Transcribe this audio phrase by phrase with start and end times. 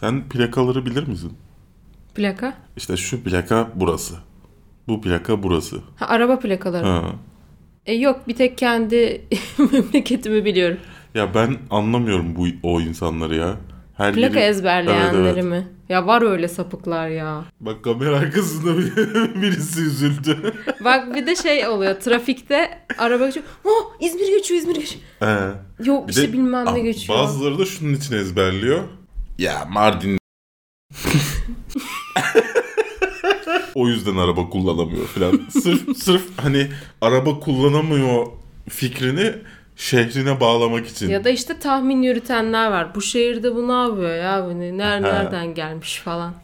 [0.00, 1.32] Sen plakaları bilir misin?
[2.14, 2.54] Plaka?
[2.76, 4.14] İşte şu plaka burası.
[4.88, 5.76] Bu plaka burası.
[5.96, 6.86] Ha, araba plakaları.
[6.86, 7.02] Ha.
[7.86, 9.24] E, yok bir tek kendi
[9.72, 10.78] memleketimi biliyorum.
[11.14, 13.56] Ya ben anlamıyorum bu o insanları ya.
[13.96, 15.44] Her Plaka yeri- ezberleyenleri Evet, evet.
[15.44, 15.68] mi?
[15.88, 17.44] Ya var öyle sapıklar ya.
[17.60, 18.96] Bak kamera arkasında bir-
[19.42, 20.52] birisi üzüldü.
[20.84, 23.46] Bak bir de şey oluyor trafikte araba geçiyor.
[23.64, 25.02] Oh İzmir geçiyor İzmir geçiyor.
[25.18, 25.38] He.
[25.84, 27.18] Yok Bir işte de- bilmem Ah, ne geçiyor.
[27.18, 28.80] Bazıları da şunun için ezberliyor.
[29.40, 30.18] Ya Mardin
[33.74, 35.40] o yüzden araba kullanamıyor falan.
[35.62, 36.66] Sırf sırf hani
[37.00, 38.26] araba kullanamıyor
[38.68, 39.32] fikrini
[39.76, 41.08] şehrine bağlamak için.
[41.08, 42.94] Ya da işte tahmin yürütenler var.
[42.94, 44.46] Bu şehirde bu ne yapıyor ya?
[44.46, 46.34] Bu ne- ner- nereden gelmiş falan.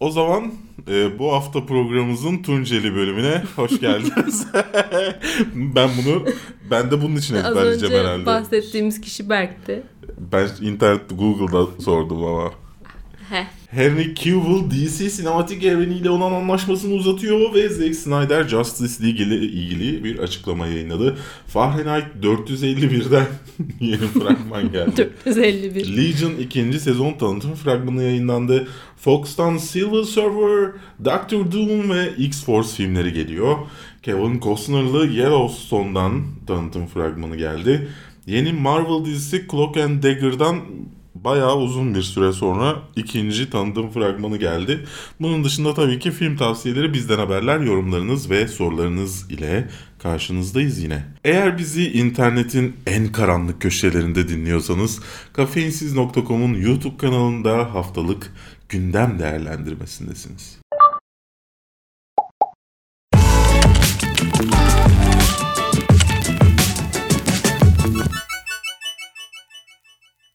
[0.00, 0.52] O zaman
[0.88, 4.46] e, bu hafta programımızın Tunceli bölümüne hoş geldiniz.
[5.54, 6.24] ben bunu
[6.70, 8.26] ben de bunun için Az ezberleyeceğim önce herhalde.
[8.26, 9.82] bahsettiğimiz kişi Berk'ti.
[10.18, 12.50] Ben internette Google'da sordum ama.
[13.30, 13.46] Heh.
[13.70, 20.04] Henry Cavill DC sinematik evreniyle olan anlaşmasını uzatıyor ve Zack Snyder Justice League ile ilgili
[20.04, 21.16] bir açıklama yayınladı.
[21.46, 23.26] Fahrenheit 451'den
[23.80, 25.10] yeni fragman geldi.
[25.26, 25.96] 451.
[25.96, 26.80] Legion 2.
[26.80, 28.68] sezon tanıtım fragmanı yayınlandı.
[28.96, 30.72] Fox'tan Silver Surfer,
[31.04, 33.56] Doctor Doom ve X-Force filmleri geliyor.
[34.02, 37.88] Kevin Costner'lı Yellowstone'dan tanıtım fragmanı geldi.
[38.26, 40.60] Yeni Marvel dizisi Cloak and Dagger'dan
[41.14, 44.84] bayağı uzun bir süre sonra ikinci tanıtım fragmanı geldi.
[45.20, 51.04] Bunun dışında tabii ki film tavsiyeleri, bizden haberler, yorumlarınız ve sorularınız ile karşınızdayız yine.
[51.24, 55.00] Eğer bizi internetin en karanlık köşelerinde dinliyorsanız
[55.32, 58.32] kafeinsiz.com'un YouTube kanalında haftalık
[58.68, 60.61] gündem değerlendirmesindesiniz.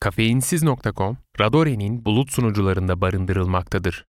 [0.07, 4.05] Kafeinsiz.com, Radore'nin bulut sunucularında barındırılmaktadır.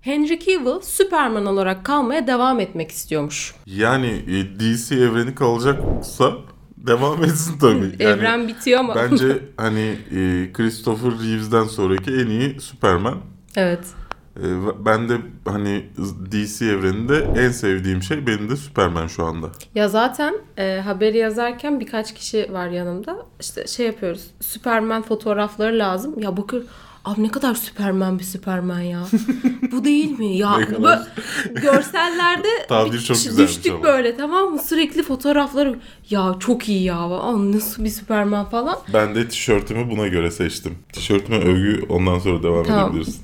[0.00, 3.54] Henry Cavill Superman olarak kalmaya devam etmek istiyormuş.
[3.66, 6.32] Yani e, DC evreni kalacaksa
[6.76, 7.76] devam etsin tabii.
[7.98, 8.94] Yani Evren bitiyor ama.
[8.94, 13.18] bence hani e, Christopher Reeves'den sonraki en iyi Superman.
[13.56, 13.84] evet.
[14.42, 14.46] E,
[14.84, 15.84] ben de hani
[16.32, 19.46] DC evreninde en sevdiğim şey benim de Superman şu anda.
[19.74, 23.26] Ya zaten e, haberi yazarken birkaç kişi var yanımda.
[23.40, 24.22] İşte şey yapıyoruz.
[24.40, 26.18] Superman fotoğrafları lazım.
[26.20, 26.62] Ya bakır
[27.04, 29.06] Abi ne kadar Superman bir Superman ya.
[29.72, 30.36] Bu değil mi?
[30.36, 30.88] Ya bu
[31.60, 33.82] görsellerde Tabir çok düştük ama.
[33.82, 34.58] böyle tamam mı?
[34.58, 35.78] Sürekli fotoğrafları
[36.10, 36.96] ya çok iyi ya.
[36.96, 38.78] Aa, nasıl bir Superman falan.
[38.92, 40.78] Ben de tişörtümü buna göre seçtim.
[40.92, 42.90] Tişörtüme övgü ondan sonra devam Tamam.
[42.90, 43.22] edebilirsin.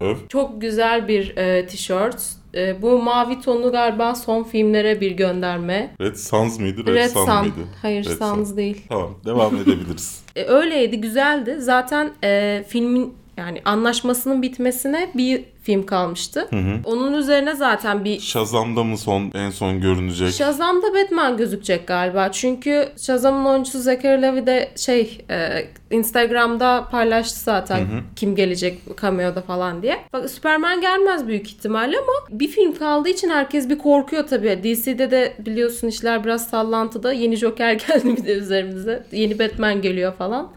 [0.00, 0.16] Öv.
[0.28, 2.22] Çok güzel bir e, tişört.
[2.54, 5.94] E, bu mavi tonu galiba son filmlere bir gönderme.
[6.00, 6.86] Red Suns mıydı?
[6.86, 7.38] Red, Red Sun, Sun.
[7.40, 7.68] mıydı?
[7.82, 8.82] Hayır Red Suns değil.
[8.88, 10.22] Tamam devam edebiliriz.
[10.36, 11.56] E, öyleydi, güzeldi.
[11.58, 16.48] Zaten e, filmin yani anlaşmasının bitmesine bir film kalmıştı.
[16.84, 20.32] Onun üzerine zaten bir Shazam'da mı son en son görünecek?
[20.32, 22.32] Shazam'da Batman gözükecek galiba.
[22.32, 29.82] Çünkü Shazam'ın oyuncusu Zachary Levi de şey e, Instagram'da paylaştı zaten kim gelecek cameo'da falan
[29.82, 29.98] diye.
[30.12, 34.60] Bak Superman gelmez büyük ihtimalle ama bir film kaldığı için herkes bir korkuyor tabii.
[34.62, 37.12] DC'de de biliyorsun işler biraz sallantıda.
[37.12, 39.06] Yeni Joker geldi bir de üzerimize.
[39.12, 40.52] Yeni Batman geliyor falan.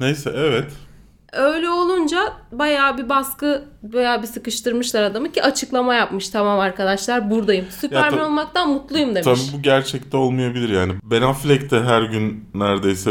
[0.00, 0.70] Neyse evet.
[1.32, 6.28] Öyle olunca bayağı bir baskı, bayağı bir sıkıştırmışlar adamı ki açıklama yapmış.
[6.28, 7.66] Tamam arkadaşlar buradayım.
[7.80, 9.24] Superman tabii- olmaktan mutluyum demiş.
[9.24, 10.92] Tabii bu gerçekte olmayabilir yani.
[11.04, 13.10] Ben Affleck de her gün neredeyse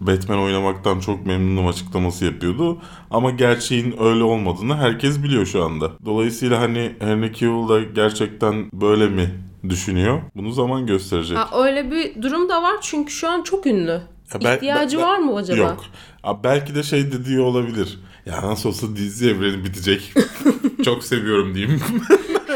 [0.00, 2.78] Batman oynamaktan çok memnunum açıklaması yapıyordu.
[3.10, 5.90] Ama gerçeğin öyle olmadığını herkes biliyor şu anda.
[6.04, 9.30] Dolayısıyla hani Henry Cavill da gerçekten böyle mi
[9.68, 10.20] düşünüyor?
[10.36, 11.38] Bunu zaman gösterecek.
[11.38, 14.00] Ha, öyle bir durum da var çünkü şu an çok ünlü.
[14.34, 15.58] Ya ben- İhtiyacı ben- ben- var mı acaba?
[15.58, 15.84] Yok.
[16.24, 17.98] Abi belki de şey dediği olabilir.
[18.26, 20.12] Ya nasıl olsa dizi evreni bitecek.
[20.84, 21.80] çok seviyorum diyeyim.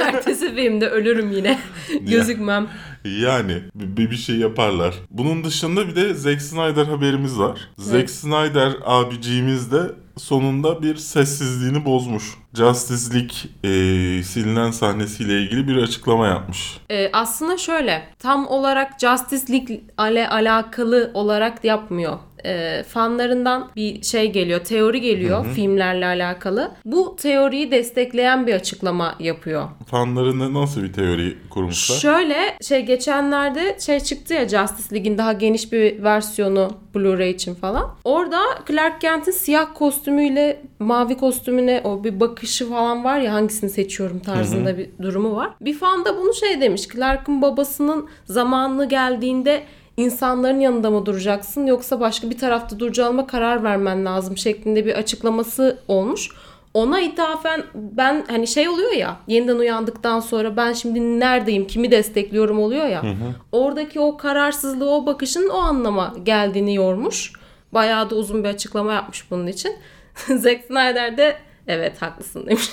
[0.00, 1.58] Ertesi filmde ölürüm yine.
[2.00, 2.68] Gözükmem.
[3.04, 4.94] Yani bir, bir şey yaparlar.
[5.10, 7.60] Bunun dışında bir de Zack Snyder haberimiz var.
[7.76, 9.82] Zack Snyder abiciğimiz de
[10.16, 12.24] sonunda bir sessizliğini bozmuş.
[12.54, 16.78] Justice League e, silinen sahnesiyle ilgili bir açıklama yapmış.
[16.90, 19.80] Ee, aslında şöyle tam olarak Justice League
[20.10, 22.18] ile alakalı olarak yapmıyor.
[22.46, 26.70] Ee, fanlarından bir şey geliyor, teori geliyor filmlerle alakalı.
[26.84, 29.68] Bu teoriyi destekleyen bir açıklama yapıyor.
[29.86, 31.96] Fanlarına nasıl bir teori kurmuşlar?
[31.96, 37.90] Şöyle şey geçenlerde şey çıktı ya Justice League'in daha geniş bir versiyonu Blu-ray için falan.
[38.04, 44.18] Orada Clark Kent'in siyah kostümüyle mavi kostümüne o bir bakışı falan var ya hangisini seçiyorum
[44.18, 45.50] tarzında bir durumu var.
[45.60, 49.62] Bir fan da bunu şey demiş Clark'ın babasının zamanı geldiğinde
[49.96, 55.78] insanların yanında mı duracaksın yoksa başka bir tarafta duracağıma karar vermen lazım şeklinde bir açıklaması
[55.88, 56.30] olmuş.
[56.74, 62.58] Ona ithafen ben hani şey oluyor ya yeniden uyandıktan sonra ben şimdi neredeyim kimi destekliyorum
[62.58, 63.02] oluyor ya.
[63.52, 67.32] Oradaki o kararsızlığı o bakışın o anlama geldiğini yormuş.
[67.72, 69.72] Bayağı da uzun bir açıklama yapmış bunun için.
[70.36, 72.70] Zack Snyder de evet haklısın demiş.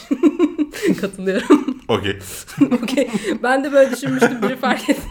[1.01, 1.76] Katılıyorum.
[1.88, 2.19] Okey.
[2.84, 3.10] Okey.
[3.44, 5.01] Ben de böyle düşünmüştüm biri fark etti.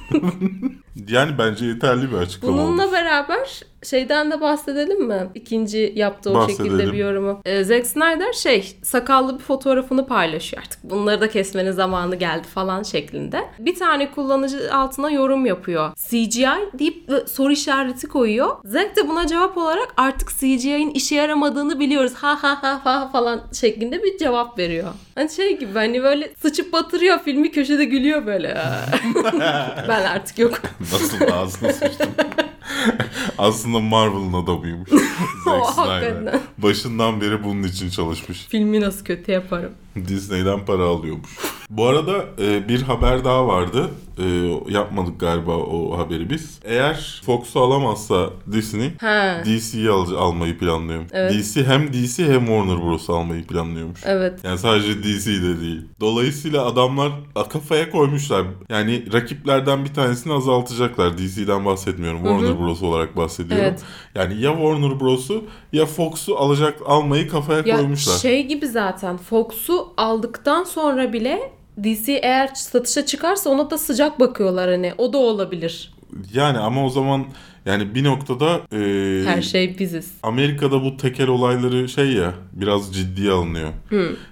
[1.08, 2.92] Yani bence yeterli bir açıklama Bununla oldu.
[2.92, 5.28] beraber şeyden de bahsedelim mi?
[5.34, 7.40] İkinci yaptığı o şekilde bir yorumu.
[7.44, 10.84] Ee, Zack Snyder şey sakallı bir fotoğrafını paylaşıyor artık.
[10.84, 13.44] Bunları da kesmenin zamanı geldi falan şeklinde.
[13.58, 15.92] Bir tane kullanıcı altına yorum yapıyor.
[16.08, 16.46] CGI
[16.78, 18.56] deyip soru işareti koyuyor.
[18.64, 22.12] Zack de buna cevap olarak artık CGI'nin işe yaramadığını biliyoruz.
[22.14, 24.88] Ha ha ha ha falan şeklinde bir cevap veriyor.
[25.14, 28.58] Hani şey gibi hani böyle sıçıp batırıyor filmi köşede gülüyor böyle.
[29.88, 30.60] ben artık yok.
[30.80, 32.08] Nasıl da ağzına sıçtım.
[33.38, 34.90] Aslında Marvel'ın adamıymış.
[35.44, 35.86] Zack Snyder.
[35.86, 36.40] hakikaten.
[36.58, 38.46] Başından beri bunun için çalışmış.
[38.48, 39.72] Filmi nasıl kötü yaparım.
[40.08, 41.30] Disney'den para alıyormuş.
[41.70, 43.90] Bu arada e, bir haber daha vardı.
[44.18, 44.24] E,
[44.72, 46.58] yapmadık galiba o haberi biz.
[46.64, 49.42] Eğer Fox'u alamazsa Disney Ha.
[49.44, 51.10] DC'yi al- almayı planlıyormuş.
[51.12, 51.32] Evet.
[51.32, 54.00] DC hem DC hem Warner Bros almayı planlıyormuş.
[54.04, 54.40] Evet.
[54.44, 55.82] Yani sadece DC de değil.
[56.00, 57.12] Dolayısıyla adamlar
[57.48, 58.44] kafaya koymuşlar.
[58.70, 61.18] Yani rakiplerden bir tanesini azaltacaklar.
[61.18, 62.18] DC'den bahsetmiyorum.
[62.24, 63.64] Warner Bros olarak bahsediyorum.
[63.68, 63.82] Evet.
[64.14, 68.16] Yani ya Warner Bros'u ya Fox'u alacak almayı kafaya Ya koymuşlar.
[68.18, 71.52] şey gibi zaten Fox'u aldıktan sonra bile
[71.84, 74.92] DC eğer satışa çıkarsa ona da sıcak bakıyorlar hani.
[74.98, 75.92] O da olabilir.
[76.34, 77.24] Yani ama o zaman
[77.66, 78.78] yani bir noktada e,
[79.26, 80.12] Her şey biziz.
[80.22, 83.68] Amerika'da bu tekel olayları şey ya biraz ciddiye alınıyor.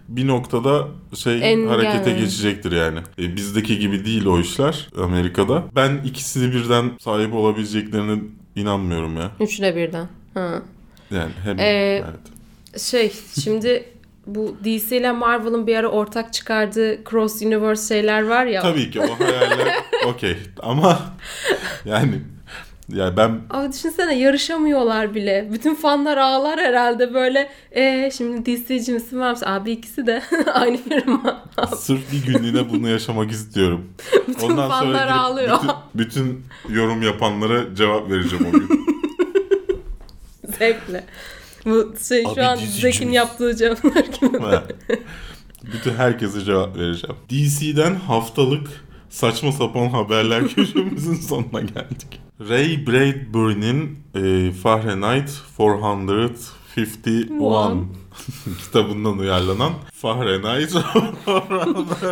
[0.08, 2.20] Bir noktada şey En- harekete yani.
[2.20, 2.98] geçecektir yani.
[3.18, 5.62] E, bizdeki gibi değil o işler Amerika'da.
[5.76, 8.22] Ben ikisini birden sahip olabileceklerine
[8.56, 9.30] inanmıyorum ya.
[9.40, 10.08] Üçüne birden.
[10.34, 10.62] Ha.
[11.10, 11.62] Yani hem Ee,
[12.04, 12.82] evet.
[12.82, 13.84] Şey şimdi
[14.26, 18.62] bu DC ile Marvel'ın bir ara ortak çıkardığı cross universe şeyler var ya.
[18.62, 19.74] Tabii ki o hayaller
[20.06, 20.98] okey ama
[21.84, 22.20] yani
[22.88, 25.48] yani ben Abi düşünsene yarışamıyorlar bile.
[25.52, 27.50] Bütün fanlar ağlar herhalde böyle.
[27.72, 29.46] E şimdi DC'ci misin var mısın?
[29.46, 30.22] Abi ikisi de
[30.54, 31.44] aynı firma.
[31.76, 33.88] sırf bir günlüğüne bunu yaşamak istiyorum.
[34.28, 35.58] Bütün fanlar gidip ağlıyor.
[35.58, 36.44] Bütün, bütün
[36.74, 38.86] yorum yapanlara cevap vereceğim o gün.
[40.58, 41.04] Zevkle.
[41.64, 43.11] Bu şey Abi şu an DC'ci Zek'in misin?
[43.12, 44.38] yaptığı cevaplar gibi.
[45.72, 47.16] Bütün herkese cevap vereceğim.
[47.31, 52.20] DC'den haftalık saçma sapan haberler köşemizin sonuna geldik.
[52.49, 57.28] Ray Bradbury'nin e, Fahrenheit 451
[58.64, 60.75] kitabından uyarlanan Fahrenheit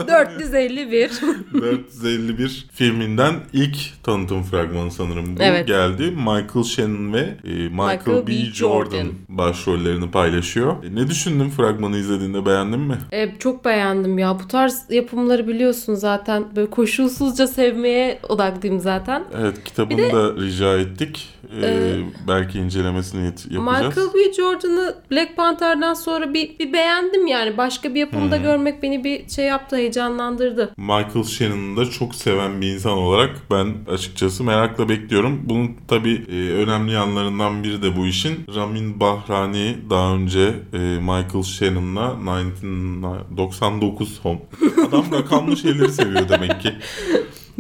[0.08, 1.10] 451.
[1.54, 5.66] 451 filminden ilk tanıtım fragmanı sanırım bu Evet.
[5.69, 6.10] geldi.
[6.10, 8.32] Michael Shannon ve e, Michael, Michael B.
[8.32, 9.08] Jordan, Jordan.
[9.28, 10.84] başrollerini paylaşıyor.
[10.84, 12.98] E, ne düşündün fragmanı izlediğinde beğendin mi?
[13.12, 14.38] E, çok beğendim ya.
[14.44, 16.44] Bu tarz yapımları biliyorsun zaten.
[16.56, 19.25] Böyle koşulsuzca sevmeye odaklıyım zaten.
[19.40, 21.28] Evet kitabını Bir de- da rica ettik.
[21.62, 23.52] E, Ee, belki incelemesini yapacağız.
[23.96, 24.32] Michael B.
[24.32, 27.56] Jordan'ı Black Panther'dan sonra bir, bir beğendim yani.
[27.56, 28.42] Başka bir yapımda Hmm.
[28.42, 30.72] görmek beni bir şey yaptı, heyecanlandırdı.
[30.76, 35.40] Michael Shannon'ı da çok seven bir insan olarak ben açıkçası merakla bekliyorum.
[35.44, 38.34] Bunun tabii e, önemli yanlarından biri de bu işin.
[38.56, 44.38] Ramin Bahrani daha önce e, Michael Shannon'la 1999 home.
[44.88, 46.72] Adam rakamlı şeyleri seviyor demek ki.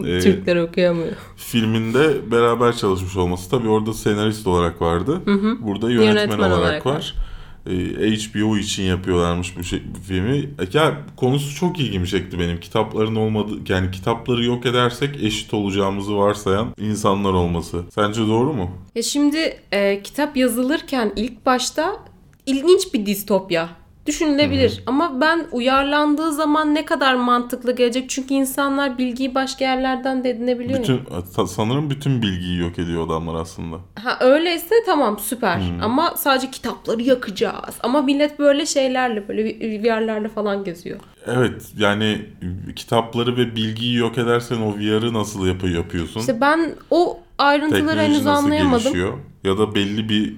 [0.06, 1.12] E, Türkler okuyamıyor.
[1.36, 3.50] filminde beraber çalışmış olması.
[3.50, 5.20] Tabii orada senarist olarak vardı.
[5.60, 7.14] Burada yönetmen, Yönetmen olarak, olarak var.
[7.18, 7.31] Ee,
[7.66, 10.50] HBO için yapıyorlarmış bu, şey, bu filmi.
[10.72, 12.60] Ya konusu çok ilgimi çekti benim.
[12.60, 17.84] Kitapların olmadığı yani kitapları yok edersek eşit olacağımızı varsayan insanlar olması.
[17.94, 18.70] Sence doğru mu?
[18.94, 21.96] Ya şimdi e, kitap yazılırken ilk başta
[22.46, 24.82] ilginç bir distopya düşünülebilir.
[24.86, 28.10] Ama ben uyarlandığı zaman ne kadar mantıklı gelecek?
[28.10, 30.78] Çünkü insanlar bilgiyi başka yerlerden de edinebiliyor.
[30.78, 30.82] ya.
[30.82, 31.00] Bütün
[31.36, 33.76] ta- sanırım bütün bilgiyi yok ediyor adamlar aslında.
[34.04, 35.60] Ha öyleyse tamam süper.
[35.82, 37.74] Ama sadece kitapları yakacağız.
[37.80, 39.44] Ama millet böyle şeylerle böyle
[39.82, 41.00] VR'lerle falan geziyor.
[41.26, 42.18] Evet yani
[42.76, 46.20] kitapları ve bilgiyi yok edersen o VR'ı nasıl yapı yapıyorsun?
[46.20, 48.82] İşte ben o ayrıntıları Teknoloji henüz anlayamadım.
[48.82, 49.18] gelişiyor?
[49.44, 50.34] Ya da belli bir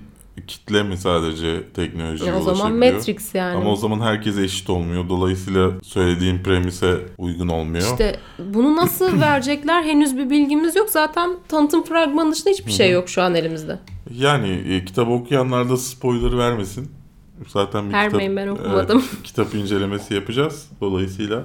[0.46, 2.94] kitle mi sadece teknolojiye Ya o zaman ulaşabiliyor?
[2.94, 3.56] Matrix yani.
[3.56, 5.08] Ama o zaman herkes eşit olmuyor.
[5.08, 7.84] Dolayısıyla söylediğim premise uygun olmuyor.
[7.84, 10.90] İşte bunu nasıl verecekler henüz bir bilgimiz yok.
[10.90, 13.78] Zaten tanıtım fragmanı dışında hiçbir şey yok şu an elimizde.
[14.18, 16.90] Yani e, kitap okuyanlar da spoiler vermesin.
[17.48, 18.98] Zaten bir Vermeyin, kitap, ben okumadım.
[18.98, 20.68] Evet, kitap incelemesi yapacağız.
[20.80, 21.44] Dolayısıyla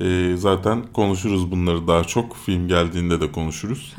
[0.00, 2.36] e, zaten konuşuruz bunları daha çok.
[2.36, 3.94] Film geldiğinde de konuşuruz.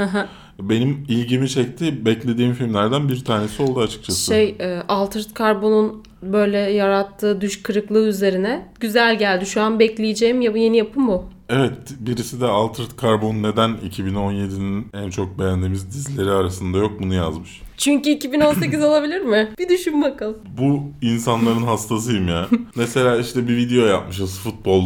[0.62, 2.06] Benim ilgimi çekti.
[2.06, 4.25] Beklediğim filmlerden bir tanesi oldu açıkçası.
[4.25, 9.46] Şey e, Altered Carbon'un böyle yarattığı düş kırıklığı üzerine güzel geldi.
[9.46, 11.25] Şu an bekleyeceğim ya yeni yapım bu.
[11.50, 17.62] Evet birisi de Altered Carbon neden 2017'nin en çok beğendiğimiz dizileri arasında yok bunu yazmış.
[17.78, 19.50] Çünkü 2018 olabilir mi?
[19.60, 20.38] Bir düşün bakalım.
[20.58, 22.48] Bu insanların hastasıyım ya.
[22.75, 24.84] Mesela işte bir video yapmışız futbol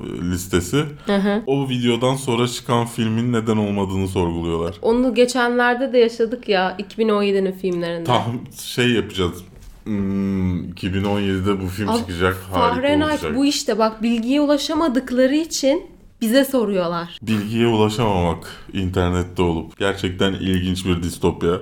[0.00, 0.84] listesi.
[1.06, 1.42] Hı hı.
[1.46, 4.74] O videodan sonra çıkan filmin neden olmadığını sorguluyorlar.
[4.82, 8.04] Onu geçenlerde de yaşadık ya 2017'nin filmlerinde.
[8.04, 9.44] Tam şey yapacağız.
[9.84, 12.36] Hmm, 2017'de bu film Abi, çıkacak.
[12.52, 13.36] Harika Fahrenheit olacak.
[13.36, 15.86] bu işte bak bilgiye ulaşamadıkları için
[16.20, 17.18] bize soruyorlar.
[17.22, 19.78] Bilgiye ulaşamamak internette olup.
[19.78, 21.52] Gerçekten ilginç bir distopya.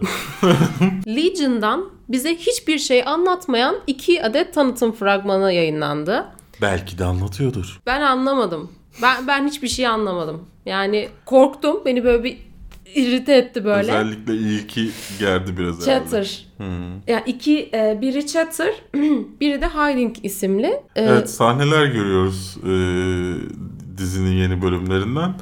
[1.06, 6.26] Legion'dan bize hiçbir şey anlatmayan iki adet tanıtım fragmanı yayınlandı.
[6.60, 7.80] Belki de anlatıyordur.
[7.86, 8.70] Ben anlamadım.
[9.02, 10.42] Ben ben hiçbir şey anlamadım.
[10.66, 11.76] Yani korktum.
[11.86, 12.38] Beni böyle bir
[12.94, 13.80] irite etti böyle.
[13.92, 16.04] Özellikle ilki gerdi biraz herhalde.
[16.04, 16.46] Chatter.
[16.58, 16.64] Hı.
[17.08, 18.74] Yani iki e, biri Chatter,
[19.40, 20.66] biri de Hiding isimli.
[20.66, 22.72] E, Evet sahneler görüyoruz e,
[23.98, 25.34] dizinin yeni bölümlerinden.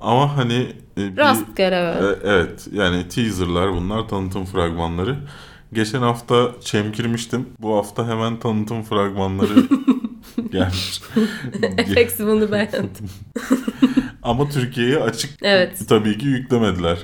[0.00, 0.66] Ama hani
[0.98, 2.12] e, bir- Rastgele böyle.
[2.12, 5.16] E, evet yani teaserlar bunlar tanıtım fragmanları.
[5.72, 7.46] Geçen hafta çemkirmiştim.
[7.60, 9.54] Bu hafta hemen tanıtım fragmanları
[10.52, 11.00] gelmiş.
[11.78, 13.10] Efeksi bunu beğendim.
[14.22, 15.88] Ama Türkiye'ye açık Evet.
[15.88, 16.98] tabii ki yüklemediler.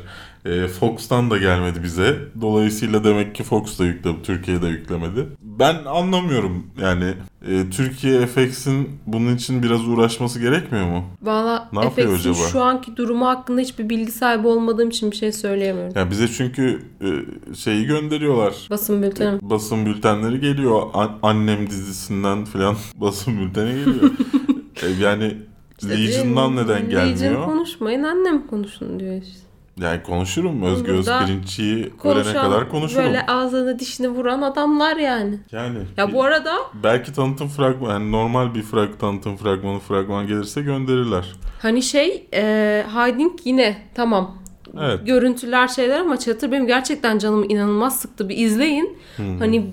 [0.45, 2.17] E, Fox'tan da gelmedi bize.
[2.41, 5.27] Dolayısıyla demek ki Fox da yükledi, Türkiye'de yüklemedi.
[5.43, 7.15] Ben anlamıyorum yani
[7.49, 11.05] e, Türkiye FX'in bunun için biraz uğraşması gerekmiyor mu?
[11.23, 12.47] Valla Ne yapıyor FX'in acaba?
[12.49, 15.93] şu anki durumu hakkında hiçbir bilgi sahibi olmadığım için bir şey söyleyemiyorum.
[15.97, 17.09] Ya bize çünkü e,
[17.55, 18.55] şeyi gönderiyorlar.
[18.71, 19.39] Basın bülteni.
[19.43, 20.83] Basın bültenleri geliyor.
[20.95, 24.11] An- annem dizisinden filan basın bülteni geliyor.
[24.83, 25.37] E, yani
[25.89, 27.45] Legion'dan neden Legion gelmiyor?
[27.45, 29.44] konuşmayın annem konuşun diyor işte.
[29.81, 30.63] Yani konuşurum.
[30.63, 33.05] Özgür Burada Özpirinççiyi ölene kadar konuşurum.
[33.05, 35.39] Böyle ağzını dişini vuran adamlar yani.
[35.53, 40.63] Yani Ya bu arada belki tanıtım fragman yani normal bir frag tanıtım fragmanı fragman gelirse
[40.63, 41.33] gönderirler.
[41.63, 44.44] hani şey e, Hiding yine tamam.
[44.81, 45.07] Evet.
[45.07, 48.29] Görüntüler şeyler ama Çatır benim gerçekten canımı inanılmaz sıktı.
[48.29, 48.99] Bir izleyin.
[49.17, 49.39] Hmm.
[49.39, 49.67] Hani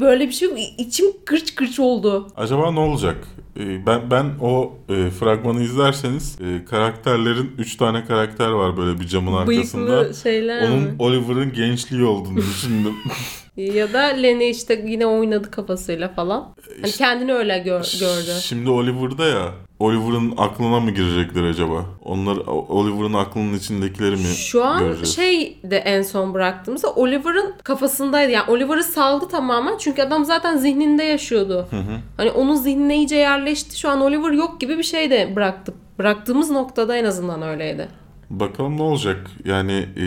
[0.00, 0.58] böyle bir şey yok.
[0.78, 2.28] içim kırç kırç oldu.
[2.36, 3.16] Acaba ne olacak?
[3.60, 9.06] Ee, Ben ben o e, fragmanı izlerseniz e, karakterlerin 3 tane karakter var böyle bir
[9.06, 9.90] camın arkasında.
[10.00, 10.94] Bıyıklı şeyler Onun mi?
[10.98, 12.94] Oliver'ın gençliği olduğunu düşündüm.
[13.56, 16.54] Ya da Lenny işte yine oynadı kafasıyla falan.
[16.82, 18.40] Hani kendini öyle gör- gördü.
[18.42, 19.52] Şimdi Oliver'da ya.
[19.80, 21.84] Oliver'ın aklına mı girecekler acaba?
[22.04, 25.16] Onlar Oliver'ın aklının içindekileri mi Şu an göreceğiz?
[25.16, 28.32] şey de en son bıraktığımızda Oliver'ın kafasındaydı.
[28.32, 29.78] Yani Oliver'ı saldı tamamen.
[29.78, 31.68] Çünkü adam zaten zihninde yaşıyordu.
[32.16, 33.78] Hani onun zihnine iyice yerleşti.
[33.78, 35.74] Şu an Oliver yok gibi bir şey de bıraktık.
[35.98, 37.88] Bıraktığımız noktada en azından öyleydi.
[38.30, 39.30] Bakalım ne olacak?
[39.44, 40.04] Yani e,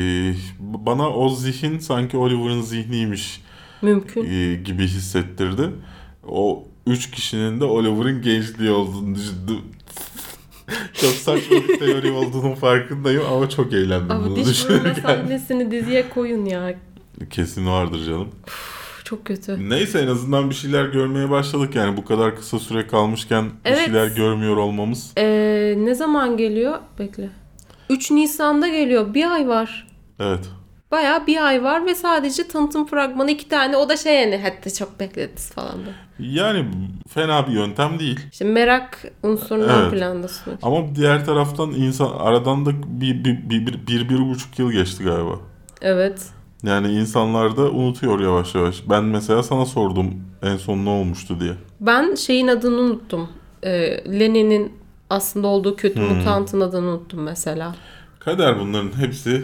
[0.60, 3.42] bana o zihin sanki Oliver'ın zihniymiş
[3.82, 4.24] Mümkün.
[4.26, 5.70] e, gibi hissettirdi.
[6.28, 9.60] O üç kişinin de Oliver'ın gençliği olduğunu düşündüm.
[10.94, 14.94] çok saçma bir teori olduğunun farkındayım ama çok eğlendim Abi bunu düşünürken.
[15.02, 16.76] sahnesini diziye koyun ya.
[17.30, 18.28] Kesin vardır canım.
[19.04, 19.70] Çok kötü.
[19.70, 23.80] Neyse en azından bir şeyler görmeye başladık yani bu kadar kısa süre kalmışken Evet.
[23.80, 25.12] bir şeyler görmüyor olmamız.
[25.18, 26.80] Ee, ne zaman geliyor?
[27.00, 27.30] Bekle.
[27.90, 29.14] 3 Nisan'da geliyor.
[29.14, 29.88] Bir ay var.
[30.20, 30.50] Evet.
[30.94, 33.78] Bayağı bir ay var ve sadece tanıtım fragmanı iki tane.
[33.78, 35.90] O da şey yani hatta çok beklediniz falan da.
[36.20, 36.66] Yani
[37.10, 38.20] fena bir yöntem değil.
[38.32, 39.92] İşte merak unsurundan Evet.
[39.92, 40.54] plandasın.
[40.62, 42.72] Ama diğer taraftan insan aradan da
[43.02, 45.40] bir, bir, bir, bir, bir, bir buçuk yıl geçti galiba.
[45.82, 46.26] Evet.
[46.64, 48.84] Yani insanlar da unutuyor yavaş yavaş.
[48.90, 51.54] Ben mesela sana sordum en son ne olmuştu diye.
[51.80, 53.30] Ben şeyin adını unuttum.
[53.64, 54.74] Ee, Lenin'in
[55.10, 56.16] aslında olduğu kötü Hmm.
[56.18, 57.76] mutantın adını unuttum mesela.
[58.20, 59.44] Kader bunların hepsi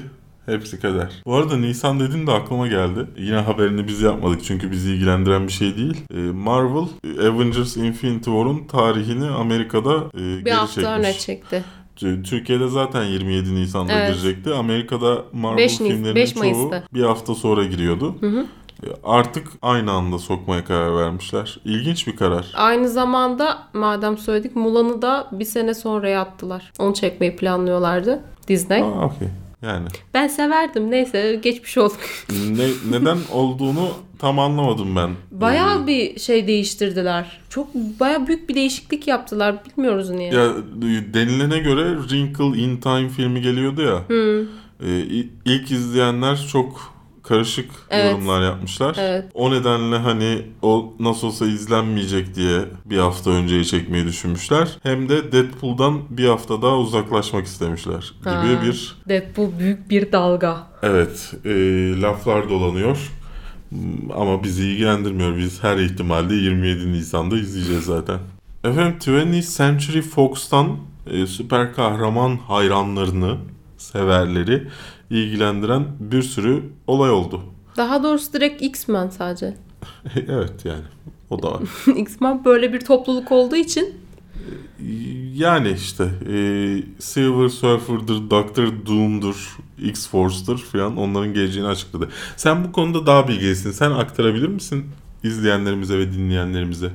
[0.50, 1.22] hepsi kader.
[1.26, 3.06] Bu arada Nisan dedin de aklıma geldi.
[3.18, 6.06] Yine haberini biz yapmadık çünkü bizi ilgilendiren bir şey değil.
[6.14, 10.98] Ee, Marvel e, Avengers Infinity War'un tarihini Amerika'da e, Bir geri hafta çekmiş.
[11.00, 11.64] öne çekti.
[12.24, 14.08] Türkiye'de zaten 27 Nisan'da Evet.
[14.14, 14.54] girecekti.
[14.54, 16.84] Amerika'da Marvel Beş Nis- filmlerinin beş çoğu Mayıs'ta.
[16.94, 18.16] bir hafta sonra giriyordu.
[18.22, 18.46] hı.
[18.84, 21.60] E, Artık aynı anda sokmaya karar vermişler.
[21.66, 22.52] İlginç bir karar.
[22.56, 26.72] Aynı zamanda madem söyledik Mulan'ı da bir sene sonraya attılar.
[26.80, 28.82] Onu çekmeyi planlıyorlardı Disney.
[28.82, 29.28] Aa, okey.
[29.62, 30.92] Yani Ben severdim.
[30.92, 32.00] Neyse geçmiş olduk.
[32.30, 33.90] ne, neden olduğunu
[34.20, 35.10] tam anlamadım ben.
[35.32, 37.40] Bayağı bir şey değiştirdiler.
[37.50, 39.56] Çok bayağı büyük bir değişiklik yaptılar.
[39.66, 40.34] Bilmiyoruz niye.
[40.34, 40.54] Ya
[41.14, 44.10] denilene göre Wrinkle in Time filmi geliyordu ya.
[44.10, 44.42] Hmm.
[44.90, 45.04] E,
[45.46, 46.99] ilk izleyenler çok
[47.30, 48.12] karışık Evet.
[48.12, 48.96] yorumlar yapmışlar.
[49.00, 49.26] Evet.
[49.34, 54.78] O nedenle hani o nasıl olsa izlenmeyecek diye bir hafta önceye çekmeyi düşünmüşler.
[54.84, 58.62] Hem de Deadpool'dan bir hafta daha uzaklaşmak istemişler gibi Ha.
[58.66, 60.58] bir Deadpool büyük bir dalga.
[60.84, 61.50] evet e,
[62.02, 62.98] laflar dolanıyor.
[64.16, 65.38] Ama bizi ilgilendirmiyor.
[65.38, 68.20] Biz her ihtimalle 27 Nisan'da izleyeceğiz zaten.
[68.64, 70.78] Efendim 20th Century Fox'tan
[71.12, 73.38] e, süper kahraman hayranlarını,
[73.78, 74.68] severleri
[75.10, 77.42] ilgilendiren bir sürü olay oldu.
[77.78, 79.58] Daha doğrusu direkt X-Men sadece.
[80.16, 80.84] evet yani
[81.30, 81.62] o da var.
[81.96, 83.94] X-Men böyle bir topluluk olduğu için
[85.36, 86.36] Yani işte e,
[87.00, 92.10] Silver Surfer'dır, Doctor Doom'dur, X-Force'dur falan onların geleceğini açıkladı.
[92.38, 93.72] Sen bu konuda daha bilgilisin.
[93.72, 94.86] Sen aktarabilir misin
[95.24, 96.92] izleyenlerimize ve dinleyenlerimize?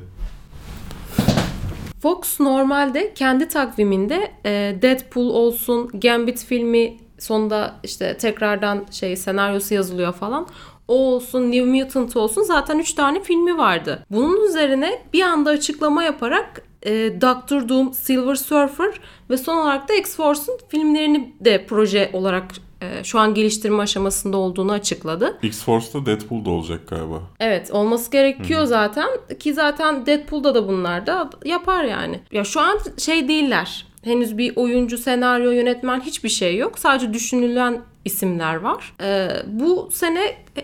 [2.03, 10.13] Fox normalde kendi takviminde e, Deadpool olsun, Gambit filmi sonunda işte tekrardan şey senaryosu yazılıyor
[10.13, 10.47] falan.
[10.89, 14.07] O olsun, New Mutant olsun zaten 3 tane filmi vardı.
[14.11, 19.95] Bunun üzerine bir anda açıklama yaparak e, Doctor Doom, Silver Surfer ve son olarak da
[19.95, 22.45] X-Force'un filmlerini de proje olarak
[22.83, 25.39] e, şu an geliştirme aşamasında olduğunu açıkladı.
[25.43, 27.23] X-Force'da Deadpool'da olacak galiba.
[27.41, 29.09] Evet olması gerekiyor zaten
[29.41, 32.21] ki zaten Deadpool'da da bunlar da yapar yani.
[32.33, 33.87] Ya şu an şey değiller.
[34.05, 36.79] Henüz bir oyuncu, senaryo, yönetmen hiçbir şey yok.
[36.79, 38.93] Sadece düşünülen isimler var.
[39.03, 40.21] Ee, bu sene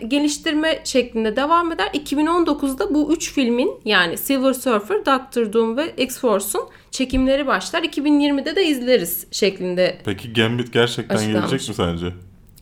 [0.09, 1.87] geliştirme şeklinde devam eder.
[1.94, 7.82] 2019'da bu üç filmin yani Silver Surfer, Doctor Doom ve X-Force'un çekimleri başlar.
[7.82, 9.99] 2020'de de izleriz şeklinde.
[10.04, 11.50] Peki Gambit gerçekten Açıklanmış.
[11.50, 12.06] gelecek mi sence?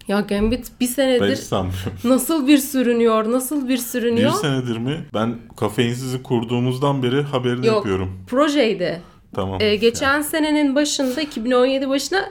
[0.08, 1.38] Ya Gambit bir senedir
[2.04, 4.32] nasıl bir sürünüyor, nasıl bir Bir sürünüyor.
[4.32, 5.04] senedir mi?
[5.14, 7.76] Ben kafeinsizi kurduğumuzdan beri haberini Yok.
[7.76, 8.12] yapıyorum.
[8.26, 9.00] Projeydi.
[9.34, 9.60] Tamam.
[9.60, 12.30] Ee, geçen senenin başında 2017 başına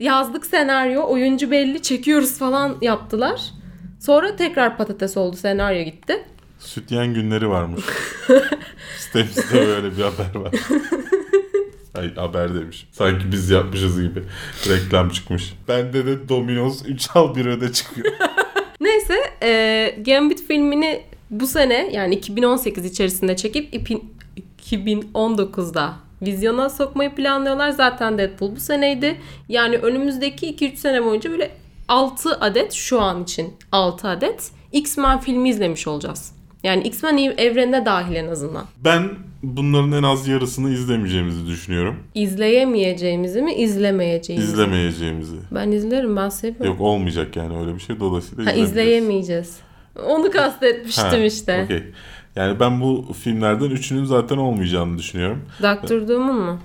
[0.00, 3.40] yazdık senaryo, oyuncu belli, çekiyoruz falan yaptılar.
[4.00, 6.24] Sonra tekrar patates oldu, senaryo gitti.
[6.58, 7.84] Sütyen günleri varmış.
[8.98, 10.54] Sitemizde böyle bir haber var.
[11.94, 12.86] Ay haber demiş.
[12.92, 14.22] Sanki biz yapmışız gibi.
[14.68, 15.54] Reklam çıkmış.
[15.68, 18.12] Bende de Domino's 3 al 1 öde çıkıyor.
[18.80, 24.02] Neyse, e, Gambit filmini bu sene yani 2018 içerisinde çekip ipi-
[24.70, 27.70] 2019'da vizyona sokmayı planlıyorlar.
[27.70, 29.16] Zaten Deadpool bu seneydi.
[29.48, 31.50] Yani önümüzdeki 2-3 sene boyunca böyle
[31.88, 36.32] 6 adet şu an için 6 adet X-Men filmi izlemiş olacağız.
[36.62, 38.64] Yani X-Men evrenine dahil en azından.
[38.84, 39.08] Ben
[39.42, 41.96] bunların en az yarısını izlemeyeceğimizi düşünüyorum.
[42.14, 44.52] İzleyemeyeceğimizi mi izlemeyeceğimizi?
[44.52, 45.36] İzlemeyeceğimizi.
[45.50, 46.66] Ben izlerim ben seviyorum.
[46.66, 48.00] Yok olmayacak yani öyle bir şey.
[48.00, 49.56] Dolayısıyla ha, izleyemeyeceğiz.
[50.06, 51.62] Onu kastetmiştim Ha, işte.
[51.64, 51.82] okey.
[52.38, 55.42] Yani ben bu filmlerden üçünün zaten olmayacağını düşünüyorum.
[55.62, 56.58] Doctor Doom'un mu?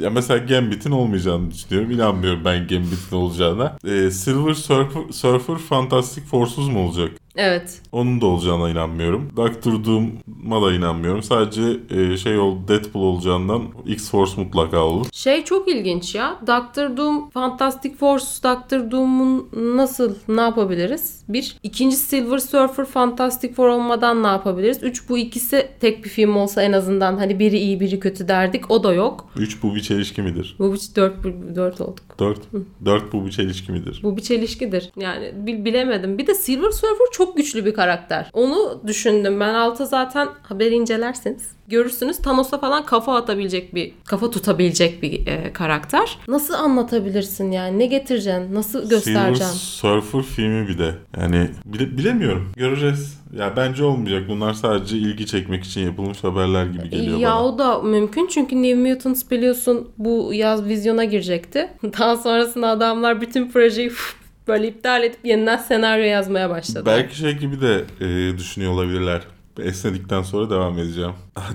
[0.00, 1.90] Ya mesela Gambit'in olmayacağını düşünüyorum.
[1.90, 3.76] İnanmıyorum ben Gambit'in olacağına.
[3.84, 7.10] Ee, Silver Surfer, Surfer Fantastic Forces mu olacak?
[7.36, 7.80] Evet.
[7.92, 9.30] Onun da olacağına inanmıyorum.
[9.36, 11.22] Doctor Doom'a da inanmıyorum.
[11.22, 15.06] Sadece e, şey ol Deadpool olacağından X-Force mutlaka olur.
[15.12, 16.40] Şey çok ilginç ya.
[16.46, 21.24] Doctor Doom, Fantastic Force, Doctor Doom'un nasıl, ne yapabiliriz?
[21.28, 21.56] Bir.
[21.62, 24.82] İkinci Silver Surfer, Fantastic Four olmadan ne yapabiliriz?
[24.82, 28.70] Üç, bu ikisi tek bir film olsa en azından hani biri iyi biri kötü derdik.
[28.70, 29.28] O da yok.
[29.36, 30.56] 3 bu bir çelişki midir?
[30.58, 31.14] Bu bir dört,
[31.56, 32.04] dört olduk.
[32.18, 32.38] 4
[32.84, 34.00] 4 bu bir çelişki midir?
[34.02, 34.90] Bu bir çelişkidir.
[34.96, 36.18] Yani bil- bilemedim.
[36.18, 38.30] Bir de Silver Surfer çok güçlü bir karakter.
[38.32, 39.40] Onu düşündüm.
[39.40, 42.16] Ben alta zaten haberi incelerseniz görürsünüz.
[42.18, 46.18] Thanos'a falan kafa atabilecek bir, kafa tutabilecek bir e, karakter.
[46.28, 47.78] Nasıl anlatabilirsin yani?
[47.78, 48.54] Ne getireceksin?
[48.54, 49.58] Nasıl Silver göstereceksin?
[49.58, 50.94] Surfer filmi bir de.
[51.20, 52.52] Yani bile- bilemiyorum.
[52.56, 53.18] Göreceğiz.
[53.38, 54.22] Ya bence olmayacak.
[54.28, 57.44] Bunlar sadece ilgi çekmek için yapılmış haberler gibi geliyor ya bana.
[57.44, 61.68] o da mümkün çünkü New Mutants biliyorsun bu yaz vizyona girecekti.
[61.98, 63.90] Daha sonrasında adamlar bütün projeyi
[64.48, 66.82] böyle iptal edip yeniden senaryo yazmaya başladı.
[66.86, 69.22] Belki şey gibi de e, düşünüyor olabilirler.
[69.62, 71.12] Esnedikten sonra devam edeceğim.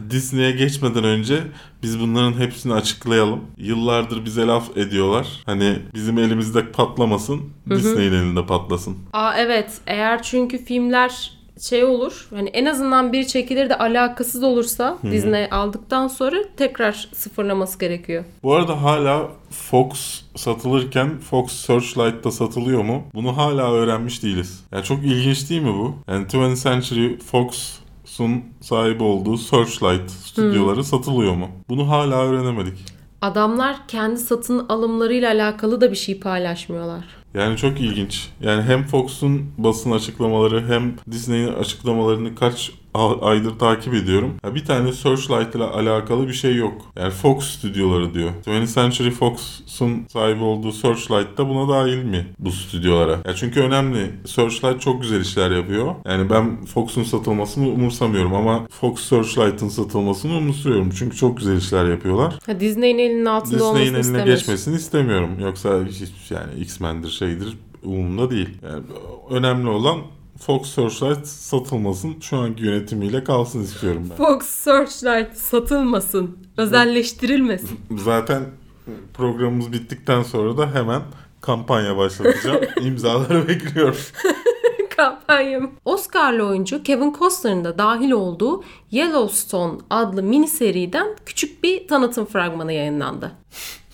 [0.10, 1.40] Disney'e geçmeden önce
[1.84, 3.42] biz bunların hepsini açıklayalım.
[3.58, 5.28] Yıllardır bize laf ediyorlar.
[5.46, 8.98] Hani bizim elimizde patlamasın, Disney'in elinde patlasın.
[9.14, 14.98] Aa evet eğer çünkü filmler şey olur hani en azından bir çekilir de alakasız olursa
[15.12, 18.24] Disney aldıktan sonra tekrar sıfırlaması gerekiyor.
[18.44, 23.04] Bu arada hala Fox satılırken Fox Searchlight'ta satılıyor mu?
[23.14, 24.64] Bunu hala öğrenmiş değiliz.
[24.72, 25.96] Yani çok ilginç değil mi bu?
[26.08, 31.48] Yani 20th Century Fox'un sahibi olduğu Searchlight stüdyoları satılıyor mu?
[31.70, 32.78] Bunu hala öğrenemedik.
[33.22, 37.19] Adamlar kendi satın alımlarıyla alakalı da bir şey paylaşmıyorlar.
[37.34, 38.30] Yani çok ilginç.
[38.42, 44.36] Yani hem Fox'un basın açıklamaları hem Disney'in açıklamalarını kaç aydır takip ediyorum.
[44.44, 46.74] Ya bir tane Searchlight ile alakalı bir şey yok.
[46.96, 48.30] Yani Fox stüdyoları diyor.
[48.46, 53.12] 20th Century Fox'un sahibi olduğu Searchlight da buna dahil mi bu stüdyolara?
[53.26, 54.12] Ya çünkü önemli.
[54.26, 55.96] Searchlight çok güzel işler yapıyor.
[56.06, 60.90] Yani ben Fox'un satılmasını umursamıyorum ama Fox Searchlight'ın satılmasını umursuyorum.
[61.00, 62.40] Çünkü çok güzel işler yapıyorlar.
[62.46, 64.36] Ha, Disney'in elinin altında Disney'in olmasını eline istemiyorsun.
[64.36, 65.30] geçmesini istemiyorum.
[65.42, 65.70] Yoksa
[66.30, 68.50] yani X-Men'dir şeydir umurumda değil.
[68.64, 68.84] Yani
[69.30, 69.98] önemli olan
[70.40, 72.20] Fox Searchlight satılmasın.
[72.22, 74.16] Şu anki yönetimiyle kalsın istiyorum ben.
[74.16, 77.80] Fox Searchlight satılmasın, özelleştirilmesin.
[77.98, 78.44] Zaten
[79.14, 81.02] programımız bittikten sonra da hemen
[81.42, 82.62] kampanya başlatacağım.
[82.82, 83.98] İmzaları bekliyorum.
[84.98, 85.72] Kampanyam.
[85.86, 92.74] Oscar'lı oyuncu Kevin Costner'ın da dahil olduğu Yellowstone adlı mini seriden küçük bir tanıtım fragmanı
[92.74, 93.32] yayınlandı.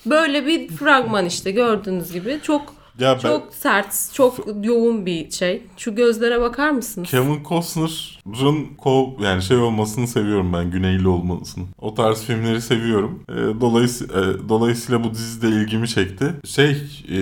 [0.05, 5.61] Böyle bir fragman işte gördüğünüz gibi çok Ya ben çok sert, çok yoğun bir şey.
[5.77, 7.09] Şu gözlere bakar mısınız?
[7.09, 11.63] Kevin Costner'ın ko yani şey olmasını seviyorum ben Güneyli olmasını.
[11.81, 13.23] O tarz filmleri seviyorum.
[13.29, 16.33] E, dolayısıyla, e, dolayısıyla bu dizi de ilgimi çekti.
[16.45, 17.15] Şey e,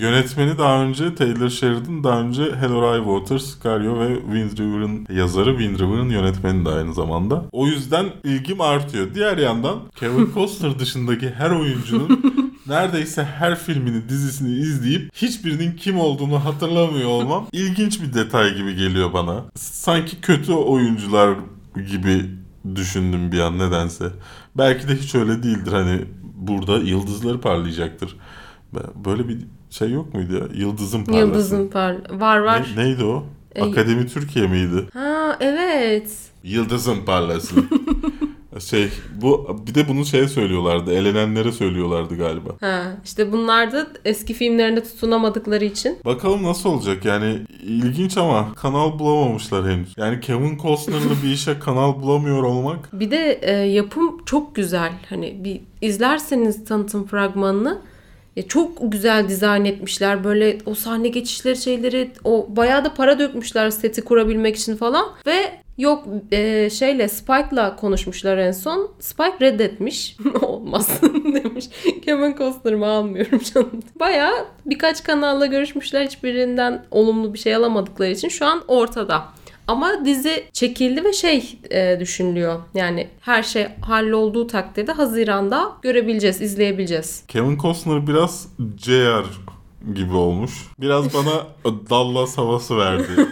[0.00, 5.06] yönetmeni daha önce Taylor Sheridan daha önce Hell or High Water, Sicario ve Wind River'ın
[5.10, 7.44] yazarı Wind River'ın yönetmeni de aynı zamanda.
[7.52, 9.14] O yüzden ilgim artıyor.
[9.14, 12.20] Diğer yandan Kevin Costner dışındaki her oyuncunun
[12.68, 19.12] neredeyse her filmini, dizisini izleyip hiçbirinin kim olduğunu hatırlamıyor olmam ilginç bir detay gibi geliyor
[19.12, 19.44] bana.
[19.54, 21.36] Sanki kötü oyuncular
[21.90, 22.24] gibi
[22.74, 24.04] düşündüm bir an nedense.
[24.58, 25.72] Belki de hiç öyle değildir.
[25.72, 26.00] Hani
[26.34, 28.16] burada yıldızları parlayacaktır.
[29.04, 29.38] Böyle bir
[29.70, 30.44] şey yok muydu ya?
[30.54, 31.26] Yıldızın parlası.
[31.26, 32.66] Yıldızın par var var.
[32.76, 33.26] Ne- neydi o?
[33.60, 34.84] Akademi Türkiye miydi?
[34.92, 36.10] Ha evet.
[36.44, 37.54] Yıldızın parlası.
[38.60, 38.88] şey
[39.22, 40.92] bu bir de bunu şey söylüyorlardı.
[40.92, 42.50] Elenenlere söylüyorlardı galiba.
[42.60, 45.98] Ha işte bunlar da eski filmlerinde tutunamadıkları için.
[46.04, 49.94] Bakalım nasıl olacak yani ilginç ama kanal bulamamışlar henüz.
[49.96, 54.92] Yani Kevin Costner'lı bir işe kanal bulamıyor olmak Bir de e, yapım çok güzel.
[55.08, 57.78] Hani bir izlerseniz tanıtım fragmanını
[58.36, 60.24] ya çok güzel dizayn etmişler.
[60.24, 65.60] Böyle o sahne geçişleri şeyleri o bayağı da para dökmüşler seti kurabilmek için falan ve
[65.78, 68.90] Yok e, şeyle Spike'la konuşmuşlar en son.
[68.98, 70.16] Spike reddetmiş.
[70.42, 71.68] Olmaz demiş.
[72.04, 73.82] Kevin Costner'ımı almıyorum canım.
[74.00, 76.06] Bayağı birkaç kanalla görüşmüşler.
[76.06, 79.24] Hiçbirinden olumlu bir şey alamadıkları için şu an ortada.
[79.66, 82.60] Ama dizi çekildi ve şey e, düşünülüyor.
[82.74, 87.24] Yani her şey hallolduğu takdirde Haziran'da görebileceğiz, izleyebileceğiz.
[87.28, 89.55] Kevin Costner biraz JR
[89.94, 90.52] gibi olmuş.
[90.80, 91.46] Biraz bana
[91.90, 93.06] Dallas havası verdi.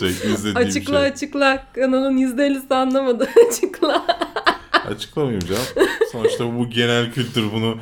[0.00, 1.08] Şey izlediğim Açıkla şey.
[1.08, 1.66] açıkla.
[1.74, 3.28] Kanalın %50'si anlamadı.
[3.48, 4.06] açıkla.
[4.90, 5.88] Açıklamayayım canım.
[6.12, 7.74] Sonuçta bu genel kültür bunu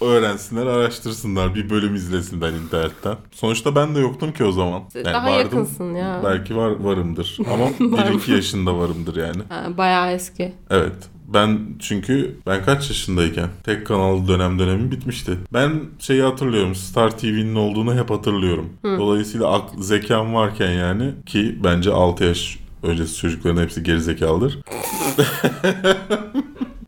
[0.00, 1.54] öğrensinler, araştırsınlar.
[1.54, 3.16] Bir bölüm izlesinler internetten.
[3.32, 4.82] Sonuçta ben de yoktum ki o zaman.
[5.04, 6.20] Daha yakınsın ya.
[6.24, 7.38] Belki var varımdır.
[7.52, 9.42] Ama 1-2 yaşında varımdır yani.
[9.48, 10.52] Ha, bayağı eski.
[10.70, 10.96] Evet.
[11.34, 15.38] Ben çünkü ben kaç yaşındayken tek kanal dönem dönemi bitmişti.
[15.52, 16.74] Ben şeyi hatırlıyorum.
[16.74, 18.68] Star TV'nin olduğunu hep hatırlıyorum.
[18.84, 24.58] Dolayısıyla ak- zekam varken yani ki bence 6 yaş öncesi çocukların hepsi gerizekalıdır.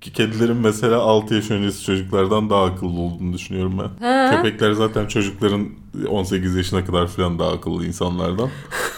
[0.00, 4.06] ki kedilerin mesela 6 yaş öncesi çocuklardan daha akıllı olduğunu düşünüyorum ben.
[4.06, 4.30] Ha.
[4.36, 5.68] Köpekler zaten çocukların
[6.08, 8.48] 18 yaşına kadar falan daha akıllı insanlardan.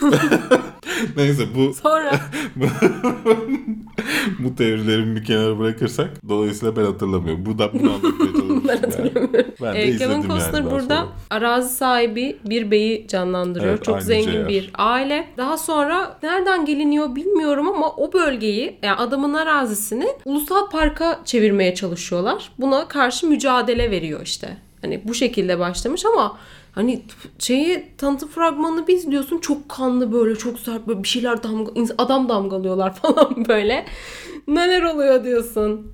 [1.17, 2.11] Neyse bu Sonra
[4.39, 7.47] bu teorilerimi bir kenara bırakırsak dolayısıyla ben hatırlamıyorum.
[7.47, 9.11] Bu da bunu anlatmaya çalışmışım.
[9.15, 9.45] yani.
[9.63, 11.09] Ben de e, izledim Kevin Costner yani burada sonra.
[11.31, 13.71] arazi sahibi bir beyi canlandırıyor.
[13.75, 14.49] Evet, Çok zengin JR.
[14.49, 15.29] bir aile.
[15.37, 22.51] Daha sonra nereden geliniyor bilmiyorum ama o bölgeyi yani adamın arazisini ulusal parka çevirmeye çalışıyorlar.
[22.59, 24.57] Buna karşı mücadele veriyor işte.
[24.83, 26.39] Hani bu şekilde başlamış ama
[26.75, 27.03] hani
[27.39, 32.29] şeyi tanıtım fragmanını bir izliyorsun çok kanlı böyle çok sert böyle bir şeyler damga adam
[32.29, 33.87] damgalıyorlar falan böyle.
[34.49, 35.93] Neler oluyor diyorsun.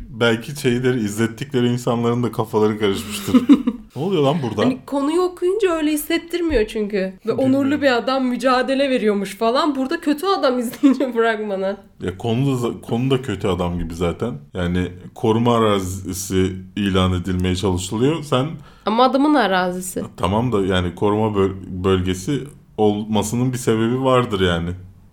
[0.00, 3.42] Belki şeyleri izlettikleri insanların da kafaları karışmıştır.
[3.96, 4.62] ne oluyor lan burada?
[4.62, 7.12] Hani konuyu okuyunca öyle hissettirmiyor çünkü.
[7.26, 9.74] Ve onurlu bir adam mücadele veriyormuş falan.
[9.74, 11.76] Burada kötü adam izleyince fragmanı.
[12.02, 14.34] Ya konu da, konu da kötü adam gibi zaten.
[14.54, 18.22] Yani koruma arazisi ilan edilmeye çalışılıyor.
[18.22, 18.46] Sen
[18.86, 20.02] Ama adamın arazisi.
[20.16, 22.44] tamam da yani koruma böl- bölgesi
[22.76, 24.70] olmasının bir sebebi vardır yani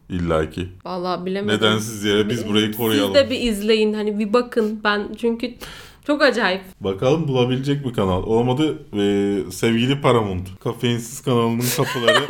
[0.10, 0.70] illaki.
[0.86, 1.58] Vallahi bilemedim.
[1.58, 3.16] Nedensiz yere biz burayı koruyalım.
[3.16, 3.94] Siz de bir izleyin.
[3.94, 4.80] Hani bir bakın.
[4.84, 5.54] Ben çünkü
[6.08, 6.62] çok acayip.
[6.82, 8.24] Bakalım bulabilecek bir kanal.
[8.24, 10.60] Olmadı e, sevgili Paramount.
[10.64, 12.24] Kafeinsiz kanalının kapıları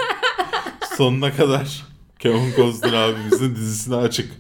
[0.97, 1.83] sonuna kadar
[2.19, 4.31] Kevin Costner abimizin dizisine açık.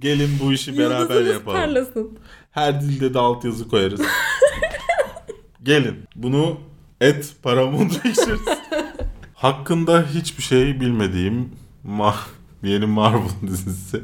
[0.00, 1.58] Gelin bu işi beraber Yıldızınız yapalım.
[1.58, 2.18] parlasın.
[2.50, 4.00] Her dilde de altyazı koyarız.
[5.68, 6.60] Gelin bunu
[7.00, 8.40] et Paramount Pictures.
[9.34, 11.50] Hakkında hiçbir şey bilmediğim
[11.84, 12.14] ma
[12.62, 14.02] Yeni Marvel dizisi.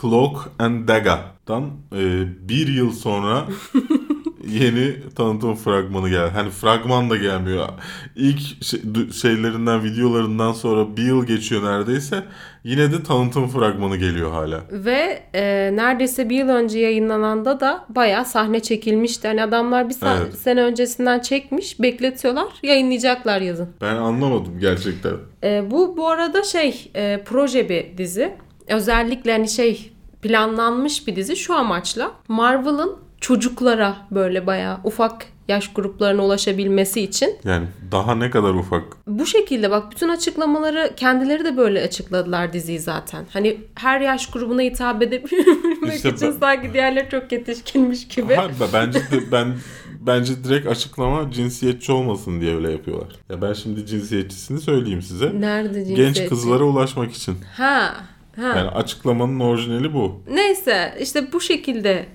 [0.00, 3.46] Cloak and Dagga'dan e, bir yıl sonra
[4.48, 6.30] yeni tanıtım fragmanı geldi.
[6.34, 7.68] Hani fragman da gelmiyor.
[8.16, 8.80] İlk şey-
[9.22, 12.22] şeylerinden, videolarından sonra bir yıl geçiyor neredeyse.
[12.64, 14.60] Yine de tanıtım fragmanı geliyor hala.
[14.70, 19.28] Ve e, neredeyse bir yıl önce yayınlananda da bayağı sahne çekilmişti.
[19.28, 20.34] Hani adamlar bir sa- Evet.
[20.38, 23.68] sene öncesinden çekmiş, bekletiyorlar, yayınlayacaklar yazın.
[23.80, 25.12] Ben anlamadım gerçekten.
[25.44, 28.32] E, bu bu arada şey e, proje bir dizi.
[28.68, 32.10] Özellikle hani şey planlanmış bir dizi şu amaçla.
[32.28, 32.96] Marvel'ın
[33.28, 38.82] çocuklara böyle bayağı ufak yaş gruplarına ulaşabilmesi için Yani daha ne kadar ufak.
[39.06, 43.24] bu şekilde bak bütün açıklamaları kendileri de böyle açıkladılar diziyi zaten.
[43.32, 48.28] Hani her yaş grubuna hitap edebilmek İşte için ben- sanki diğerleri çok yetişkinmiş gibi.
[48.28, 49.54] Be- bence de ben
[50.00, 53.12] bence direkt açıklama cinsiyetçi olmasın diye öyle yapıyorlar.
[53.30, 55.40] Ya ben şimdi cinsiyetçisini söyleyeyim size.
[55.40, 56.20] Nerede cinsiyetçi?
[56.20, 57.36] Genç kızlara ulaşmak için.
[57.56, 57.94] Ha.
[58.36, 58.42] Ha.
[58.56, 60.22] Yani açıklamanın orijinali bu.
[60.30, 62.06] Neyse işte bu şekilde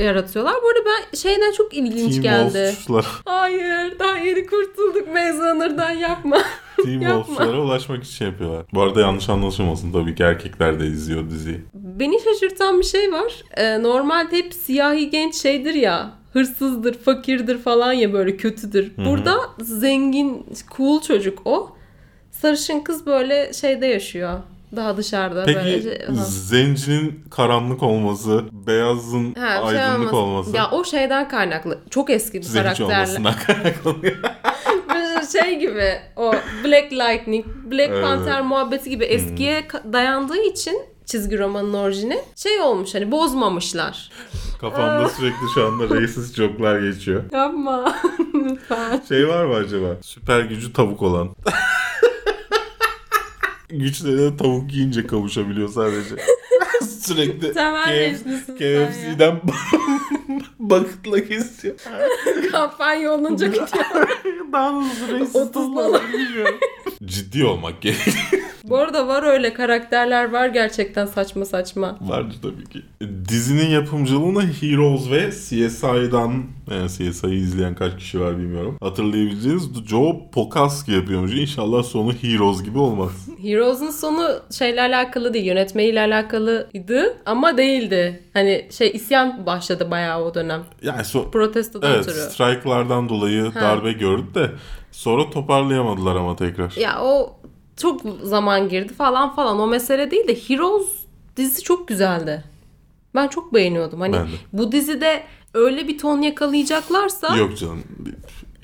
[0.00, 0.54] yaratıyorlar.
[0.62, 2.72] Bu arada ben şeyden çok ilginç Team geldi.
[2.76, 6.38] Wolf'çulara, Hayır daha yeni kurtulduk Mezanır'dan yapma.
[6.84, 7.24] Team Yapma.
[7.24, 8.66] Wolf'çulara ulaşmak için yapıyorlar.
[8.74, 11.60] Bu arada yanlış anlaşılmasın tabii ki erkekler de izliyor diziyi.
[11.74, 13.32] Beni şaşırtan bir şey var.
[13.56, 16.10] Ee, normalde hep siyahi genç şeydir ya.
[16.32, 18.92] Hırsızdır, fakirdir falan ya böyle kötüdür.
[18.96, 21.76] Burada zengin, cool çocuk o.
[22.30, 24.38] Sarışın kız böyle şeyde yaşıyor.
[24.76, 25.62] Daha dışarıda böyle.
[25.64, 26.24] Peki şey- Aha.
[26.24, 30.14] zencinin karanlık olması, beyazın Ha, şey aydınlık olmaz.
[30.14, 30.56] olması.
[30.56, 31.78] Ya o şeyden kaynaklı.
[31.90, 32.94] Çok eski bir zenci karakterle.
[32.94, 34.16] olmasından kaynaklanıyor.
[34.94, 36.32] Böyle şey gibi o
[36.64, 38.02] Black Lightning, Black Evet.
[38.04, 44.10] Panther muhabbeti gibi eskiye ka- dayandığı için çizgi romanın orijini şey olmuş hani bozmamışlar.
[44.60, 47.22] Kafamda sürekli şu anda racist joklar geçiyor.
[47.32, 47.94] Yapma
[48.34, 49.02] lütfen.
[49.08, 49.86] Şey var mı acaba?
[50.02, 51.28] Süper gücü tavuk olan.
[53.78, 56.14] Güçlerine tavuk yiyince kavuşabiliyor sadece.
[57.00, 58.46] Sürekli Temel KF.
[58.46, 59.40] KFC'den
[60.58, 61.74] bakıtla kesiyor.
[62.50, 63.68] Kampanya olunca gidiyor.
[64.52, 65.36] Daha hızlı racist.
[67.04, 68.43] Ciddi olmak gerekiyor.
[68.68, 71.98] Bu arada var öyle karakterler var gerçekten saçma saçma.
[72.00, 72.82] Vardı tabii ki.
[73.28, 78.76] Dizinin yapımcılığını Heroes ve CSI'dan yani CSI'yi izleyen kaç kişi var bilmiyorum.
[78.82, 81.32] Hatırlayabileceğiniz Joe Pokaski yapıyormuş.
[81.34, 83.10] İnşallah sonu Heroes gibi olmaz.
[83.42, 88.22] Heroes'un sonu şeyle alakalı değil, yönetmeyle alakalıydı ama değildi.
[88.32, 90.62] Hani şey isyan başladı bayağı o dönem.
[90.82, 92.20] Yani so- Protestodan evet ötürü.
[92.20, 94.50] strike'lardan dolayı darbe gördü de
[94.92, 96.72] sonra toparlayamadılar ama tekrar.
[96.80, 97.36] Ya o
[97.76, 100.86] çok zaman girdi falan falan o mesele değil de Heroes
[101.36, 102.44] dizisi çok güzeldi.
[103.14, 104.00] Ben çok beğeniyordum.
[104.00, 104.30] Hani Ben de.
[104.52, 105.22] bu dizide
[105.54, 107.82] öyle bir ton yakalayacaklarsa Yok canım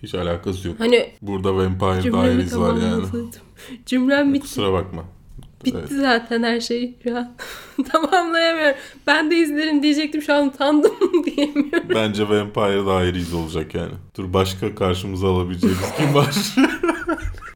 [0.03, 0.77] hiç alakası yok.
[0.81, 3.05] hani Burada Vampire Diaries var yani.
[3.87, 4.43] Cümlem bitti.
[4.43, 5.05] Kusura bakma.
[5.65, 5.91] Bitti Evet.
[6.01, 7.33] zaten her şey şu an.
[7.93, 8.77] Tamamlayamıyorum.
[9.07, 10.93] Ben de izlerim diyecektim şu an utandım
[11.25, 11.89] diyemiyorum.
[11.95, 13.93] Bence Vampire Diaries olacak yani.
[14.17, 16.35] Dur başka karşımıza alabileceğimiz kim var?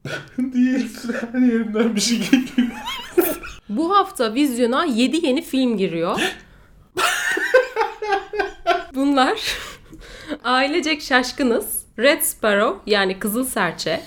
[0.37, 0.89] Değil.
[1.31, 2.71] Her yerinden bir şey geliyor.
[3.69, 6.19] Bu hafta vizyona 7 yeni film giriyor.
[8.95, 9.41] Bunlar
[10.43, 14.01] Ailecek Şaşkınız, Red Sparrow yani Kızıl Serçe,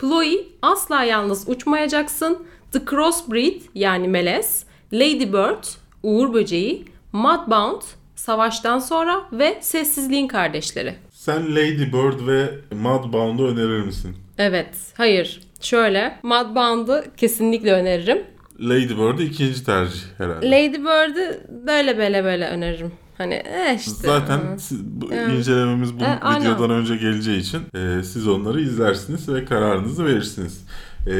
[0.00, 5.64] Chloe Asla Yalnız Uçmayacaksın, The Crossbreed yani Melez, Lady Bird,
[6.02, 7.82] Uğur Böceği, Mudbound,
[8.16, 10.94] Savaştan Sonra ve Sessizliğin Kardeşleri.
[11.10, 14.16] Sen Lady Bird ve Mudbound'u önerir misin?
[14.38, 15.40] Evet, hayır.
[15.60, 18.18] Şöyle, Mudbound'u kesinlikle öneririm.
[18.60, 20.50] Lady Bird'ü ikinci tercih herhalde.
[20.50, 22.92] Lady Bird'ü böyle böyle böyle öneririm.
[23.18, 23.90] Hani eh işte.
[23.92, 25.32] Zaten siz- bu Evet.
[25.38, 26.40] incelememiz bu E, aynen.
[26.42, 30.64] videodan önce geleceği için e, siz onları izlersiniz ve kararınızı verirsiniz.
[31.06, 31.12] E,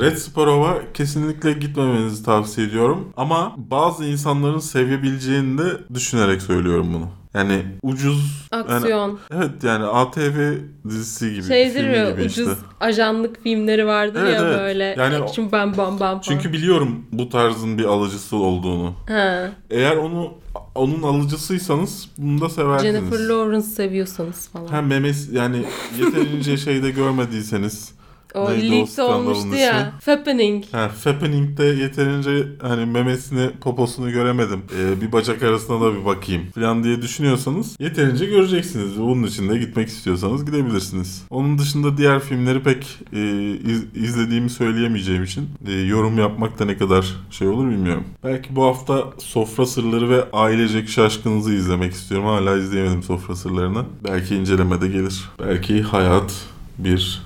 [0.00, 3.08] Red Sparrow'a kesinlikle gitmemenizi tavsiye ediyorum.
[3.16, 7.08] Ama bazı insanların sevebileceğini de düşünerek söylüyorum bunu.
[7.34, 8.48] Yani ucuz...
[8.52, 9.18] yani- Aksiyon.
[9.34, 10.52] evet yani ATV
[10.88, 11.42] dizisi gibi.
[11.42, 12.50] Şeydir gibi ucuz işte.
[12.80, 14.58] ajanlık filmleri vardır Evet, ya evet.
[14.58, 14.84] böyle.
[14.98, 16.20] Yani action bam bam bam falan.
[16.20, 18.94] Çünkü biliyorum bu tarzın bir alıcısı olduğunu.
[19.08, 20.32] Ha, Eğer onu
[20.74, 22.94] onun alıcısıysanız bunu da seversiniz.
[22.94, 24.68] Jennifer Lawrence seviyorsanız falan.
[24.72, 25.64] Hem memes yani
[25.98, 27.92] yeterince şeyde görmediyseniz
[28.34, 29.92] o neydi skandalın olmuştu ya.
[30.00, 30.64] Fappening.
[30.72, 34.62] Ha, Fappening'de yeterince hani memesini, poposunu göremedim.
[34.78, 38.98] Ee, bir bacak arasına da bir bakayım falan diye düşünüyorsanız yeterince göreceksiniz.
[39.00, 41.22] Bunun için de gitmek istiyorsanız gidebilirsiniz.
[41.30, 46.76] Onun dışında diğer filmleri pek e, iz- izlediğimi söyleyemeyeceğim için e, yorum yapmak da ne
[46.76, 48.04] kadar şey olur bilmiyorum.
[48.24, 52.26] Belki bu hafta Sofra Sırları ve Ailecek Şaşkınızı izlemek istiyorum.
[52.26, 53.84] Hala izleyemedim Sofra Sırlarını.
[54.08, 55.30] Belki incelemede gelir.
[55.40, 56.32] Belki hayat
[56.78, 57.22] bir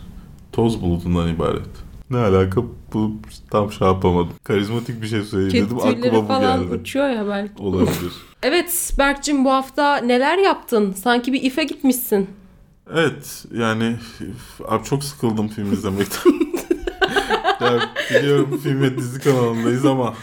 [0.54, 1.66] toz buludundan ibaret.
[2.10, 2.60] Ne alaka?
[2.92, 3.12] Bu
[3.50, 4.32] tam şey yapamadım.
[4.44, 5.88] Karizmatik bir şey söyleyeyim Kedi dedim.
[5.88, 6.74] Aklıma bu falan geldi.
[6.74, 7.62] uçuyor ya belki.
[7.62, 8.12] Olabilir.
[8.42, 10.92] Evet Berk'cim bu hafta neler yaptın?
[10.92, 12.30] Sanki bir ife gitmişsin.
[12.94, 13.96] Evet yani
[14.68, 16.32] abi çok sıkıldım film izlemekten.
[17.60, 20.14] ya biliyorum film ve dizi kanalındayız ama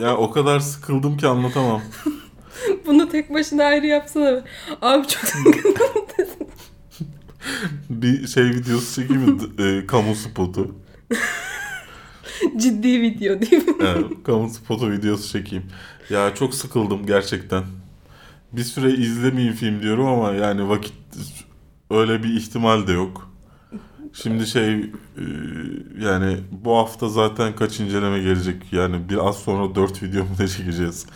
[0.00, 1.82] ya o kadar sıkıldım ki anlatamam.
[2.86, 4.44] Bunu tek başına ayrı yapsana.
[4.82, 5.22] Abi çok
[7.90, 9.40] Bir şey videosu çekeyim mi?
[9.58, 10.74] E, kamu spotu.
[12.56, 13.74] ciddi video değil mi?
[13.80, 15.64] Evet, kamu spotu videosu çekeyim.
[16.10, 17.64] Ya çok sıkıldım gerçekten.
[18.52, 20.94] Bir süre izlemeyeyim film diyorum ama yani vakit
[21.90, 23.30] öyle bir ihtimal de yok.
[24.12, 25.24] Şimdi şey e,
[26.00, 31.06] yani bu hafta zaten kaç inceleme gelecek yani biraz sonra 4 video mu ne çekeceğiz.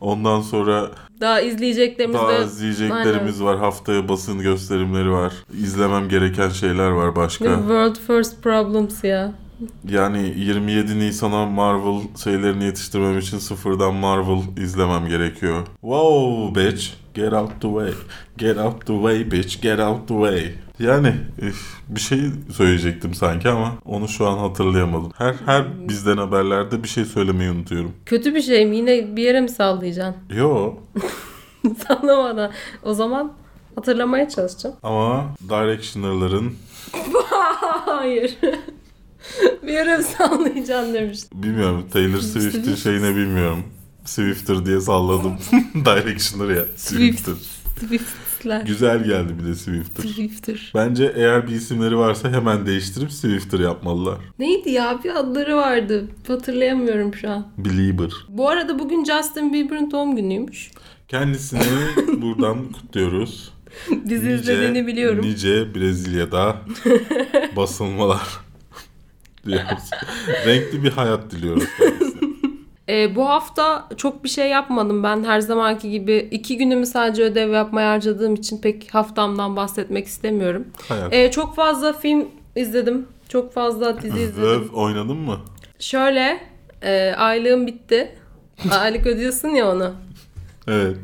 [0.00, 3.58] Ondan sonra Daha izleyeceklerimiz daha de izleyeceklerimiz var.
[3.58, 5.32] Haftaya basın gösterimleri var.
[5.52, 7.44] İzlemem gereken şeyler var başka.
[7.44, 9.32] World First Problems ya.
[9.88, 15.66] Yani 27 Nisan'a Marvel şeylerini yetiştirmem için sıfırdan Marvel izlemem gerekiyor.
[15.80, 17.92] Wow bitch, get out the way.
[18.38, 20.54] Get out the way bitch, get out the way.
[20.80, 21.14] Yani
[21.88, 22.20] bir şey
[22.56, 25.12] söyleyecektim sanki ama onu şu an hatırlayamadım.
[25.18, 27.92] Her her bizden haberlerde bir şey söylemeyi unutuyorum.
[28.06, 28.76] Kötü bir şey mi?
[28.76, 30.16] Yine bir yere mi sallayacaksın?
[30.36, 30.74] Yo
[31.88, 32.50] Sallamadan.
[32.82, 33.32] O zaman
[33.74, 34.76] hatırlamaya çalışacağım.
[34.82, 36.54] ama Directioner'ların
[37.86, 38.36] Hayır.
[39.62, 41.18] bir yere mi sallayacaksın demiş.
[41.34, 43.62] bilmiyorum Taylor Swift'in şeyine bilmiyorum.
[44.04, 45.32] Swifter diye salladım.
[45.74, 46.64] Directioner ya.
[46.76, 47.34] Swifter.
[48.40, 48.60] Swift'ler.
[48.66, 50.02] Güzel geldi bir de Swifter.
[50.04, 50.72] Swifter.
[50.74, 54.18] Bence eğer bir isimleri varsa hemen değiştirip Swifter yapmalılar.
[54.38, 54.98] Neydi ya?
[55.04, 56.06] Bir adları vardı.
[56.28, 57.46] Hatırlayamıyorum şu an.
[57.58, 58.10] Belieber.
[58.28, 60.70] Bu arada bugün Justin Bieber'ın doğum günüymüş.
[61.08, 61.60] Kendisini
[62.22, 63.52] buradan kutluyoruz.
[64.08, 65.24] Dizi izlediğini biliyorum.
[65.24, 66.56] Nice Brezilya'da
[67.56, 68.22] basılmalar
[69.46, 69.90] diyoruz.
[70.46, 71.64] Renkli bir hayat diliyoruz.
[72.90, 76.28] Ee, bu hafta çok bir şey yapmadım ben her zamanki gibi.
[76.30, 80.66] iki günümü sadece ödev yapmaya harcadığım için pek haftamdan bahsetmek istemiyorum.
[80.88, 81.14] hayat.
[81.14, 83.06] Ee, çok fazla film izledim.
[83.28, 84.42] Çok fazla dizi izledim.
[84.42, 85.36] Öv oynadın mı?
[85.78, 86.40] Şöyle
[86.82, 88.14] e, aylığım bitti.
[88.80, 89.92] Aylık ödüyorsun ya onu.
[90.68, 90.96] Evet.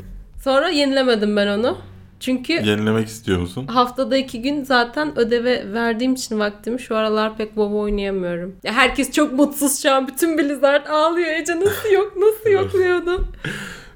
[0.45, 1.79] Sonra yenilemedim ben onu.
[2.21, 3.67] Çünkü Yenilemek istiyor musun?
[3.67, 8.57] haftada iki gün zaten ödeve verdiğim için vaktimi şu aralar pek WoW oynayamıyorum.
[8.65, 10.09] Ya herkes çok mutsuz şu an.
[10.09, 11.29] Bütün Blizzard ağlıyor.
[11.29, 13.29] Ece nasıl yok nasıl yok diyordu.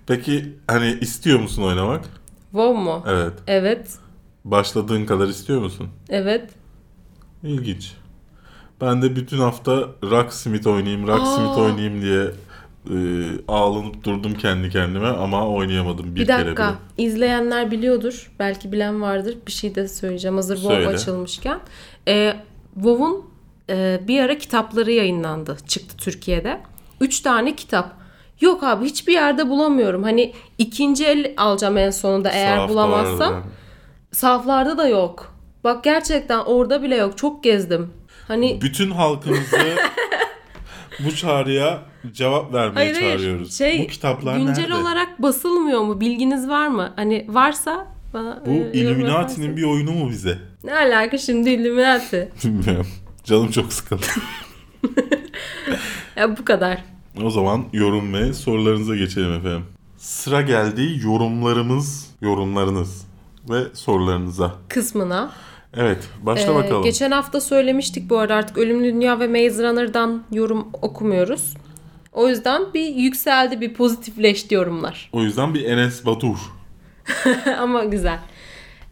[0.07, 2.05] Peki hani istiyor musun oynamak?
[2.53, 3.05] WoW mu?
[3.09, 3.33] Evet.
[3.47, 3.89] Evet.
[4.45, 5.89] Başladığın kadar istiyor musun?
[6.09, 6.51] Evet.
[7.43, 7.93] İlginç.
[8.81, 11.61] Ben de bütün hafta Rocksmith oynayayım, Rocksmith Aa.
[11.61, 12.25] oynayayım diye
[12.91, 12.95] e,
[13.49, 16.69] ağlanıp durdum kendi kendime ama oynayamadım bir, Bir, kere dakika.
[16.69, 17.07] bile.
[17.07, 18.33] İzleyenler biliyordur.
[18.39, 19.39] Belki bilen vardır.
[19.47, 20.37] Bir şey de söyleyeceğim.
[20.37, 20.97] Hazır WoW Söyle.
[20.97, 21.61] açılmışken.
[22.09, 22.37] Ee,
[22.75, 23.25] WoW'un
[23.71, 25.57] e, bir ara kitapları yayınlandı.
[25.67, 26.61] Çıktı Türkiye'de.
[27.01, 28.01] Üç tane kitap.
[28.41, 30.03] Yok abi hiçbir yerde bulamıyorum.
[30.03, 33.43] Hani ikinci el alacağım en sonunda eğer Sahafta bulamazsam.
[34.13, 35.35] Saflarda da yok.
[35.65, 37.19] Bak gerçekten orada bile yok.
[37.19, 37.91] Çok gezdim.
[38.29, 39.57] Hani Bütün halkımızı
[41.05, 41.83] bu çağrıya
[42.13, 43.11] cevap vermeye Hayır, hayır.
[43.19, 43.59] çağırıyoruz.
[43.59, 44.75] Şey, bu kitaplar güncel nerede?
[44.75, 46.01] olarak basılmıyor mu?
[46.01, 46.93] Bilginiz var mı?
[46.97, 50.39] Hani varsa bana Bu e, Illuminati'nin bir oyunu mu bize?
[50.65, 52.33] Ne alaka şimdi Illuminati?
[52.45, 52.87] Bilmiyorum.
[53.25, 54.07] Canım çok sıkıldı.
[56.17, 56.85] Ya bu kadar.
[57.25, 59.65] o zaman yorum ve sorularınıza geçelim efendim.
[59.97, 63.07] Sıra geldi yorumlarımız, yorumlarınız
[63.51, 64.55] ve sorularınıza.
[64.69, 65.31] Kısmına.
[65.77, 66.83] Evet, başla Ee, bakalım.
[66.83, 71.55] Geçen hafta söylemiştik bu arada artık Ölümlü Dünya ve Maze Runner'dan yorum okumuyoruz.
[72.13, 75.11] O yüzden bir yükseldi, bir pozitifleşti yorumlar.
[75.13, 76.37] O yüzden bir Enes Batur.
[77.59, 78.19] Ama güzel.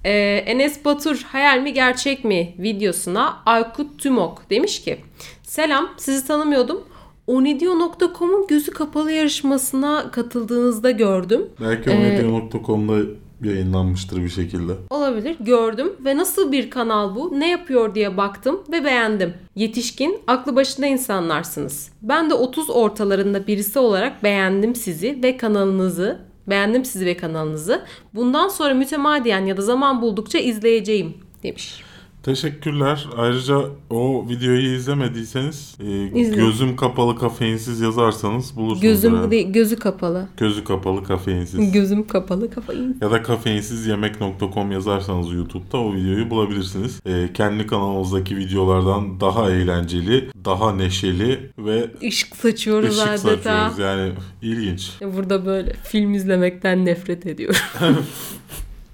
[0.05, 0.13] Ee,
[0.47, 4.97] Enes Batur hayal mi gerçek mi videosuna Aykut Tümok demiş ki
[5.43, 6.85] Selam sizi tanımıyordum.
[7.27, 11.47] Onidio.com'un gözü kapalı yarışmasına katıldığınızda gördüm.
[11.61, 12.95] Belki Ee, omedia.com'da
[13.45, 14.73] yayınlanmıştır bir şekilde.
[14.91, 15.37] Olabilir.
[15.41, 17.41] Gördüm ve nasıl bir kanal bu?
[17.41, 19.35] Ne yapıyor diye baktım ve beğendim.
[19.57, 21.93] Yetişkin, aklı başında insanlarsınız.
[22.03, 26.19] Ben de 30 ortalarında birisi olarak beğendim sizi ve kanalınızı.
[26.47, 27.83] Beğendim sizi ve kanalınızı.
[28.15, 31.83] Bundan sonra mütemadiyen ya da zaman buldukça izleyeceğim demiş.
[32.23, 33.07] Teşekkürler.
[33.17, 33.59] Ayrıca
[33.91, 38.83] o videoyu izlemediyseniz e, gözüm kapalı kafeinsiz yazarsanız bulursunuz.
[38.83, 39.31] Gözüm herhalde.
[39.31, 40.29] değil, gözü kapalı.
[40.37, 41.73] Gözü kapalı kafeinsiz.
[41.73, 42.95] Gözüm kapalı kafayı.
[43.01, 47.01] ya da kafeinsizyemek.com yazarsanız YouTube'da o videoyu bulabilirsiniz.
[47.07, 53.19] E, kendi kanalımızdaki videolardan daha eğlenceli, daha neşeli ve Işık saçıyoruz ışık adeta.
[53.27, 53.79] saçıyoruz.
[53.79, 54.13] Yani
[54.43, 54.91] ilginç.
[55.17, 57.61] Burada böyle film izlemekten nefret ediyorum.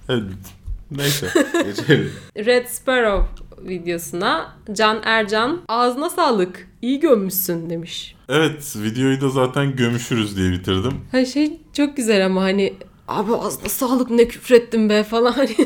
[0.08, 0.63] Evet.
[0.96, 1.26] Neyse
[1.64, 2.12] geçelim.
[2.36, 8.16] Red Sparrow videosuna Can Ercan ağzına sağlık iyi gömmüşsün demiş.
[8.28, 10.92] Evet videoyu da zaten gömüşürüz diye bitirdim.
[11.12, 12.74] Ha şey çok güzel ama hani
[13.08, 15.56] abi ağzına sağlık ne küfrettin be falan hani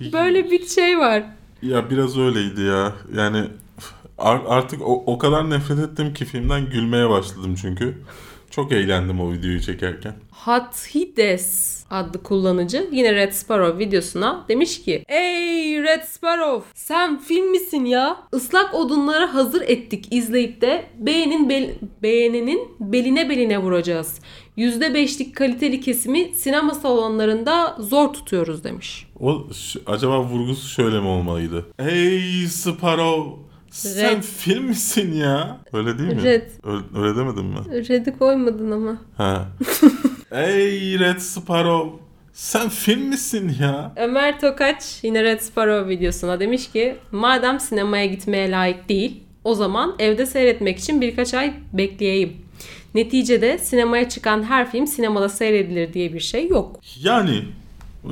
[0.12, 1.22] böyle bir şey var.
[1.62, 2.92] Ya biraz öyleydi ya.
[3.14, 3.44] Yani
[4.18, 7.98] ar- artık o, o kadar nefret ettim ki filmden gülmeye başladım çünkü.
[8.50, 10.14] Çok eğlendim o videoyu çekerken.
[10.30, 17.84] Hathides adlı kullanıcı yine Red Sparrow videosuna demiş ki Ey Red Sparrow sen film misin
[17.84, 18.16] ya?
[18.36, 24.20] Islak odunları hazır ettik izleyip de beğenin bel- beğenenin beline beline vuracağız.
[24.58, 29.06] %5'lik kaliteli kesimi sinema salonlarında zor tutuyoruz demiş.
[29.20, 29.46] O
[29.86, 31.66] acaba vurgusu şöyle mi olmalıydı?
[31.76, 34.22] Hey Sparrow sen Red.
[34.22, 35.58] film misin ya?
[35.72, 36.22] Öyle değil mi?
[36.22, 36.42] Red.
[36.64, 37.88] Öyle, öyle demedim mi?
[37.88, 38.96] Red'i koymadın ama.
[39.16, 39.48] Ha.
[40.30, 41.90] Hey Red Sparrow
[42.32, 43.92] sen film misin ya?
[43.96, 49.94] Ömer Tokaç yine Red Sparrow videosuna demiş ki madem sinemaya gitmeye layık değil o zaman
[49.98, 52.32] evde seyretmek için birkaç ay bekleyeyim.
[52.94, 56.80] Neticede sinemaya çıkan her film sinemada seyredilir diye bir şey yok.
[57.02, 57.44] Yani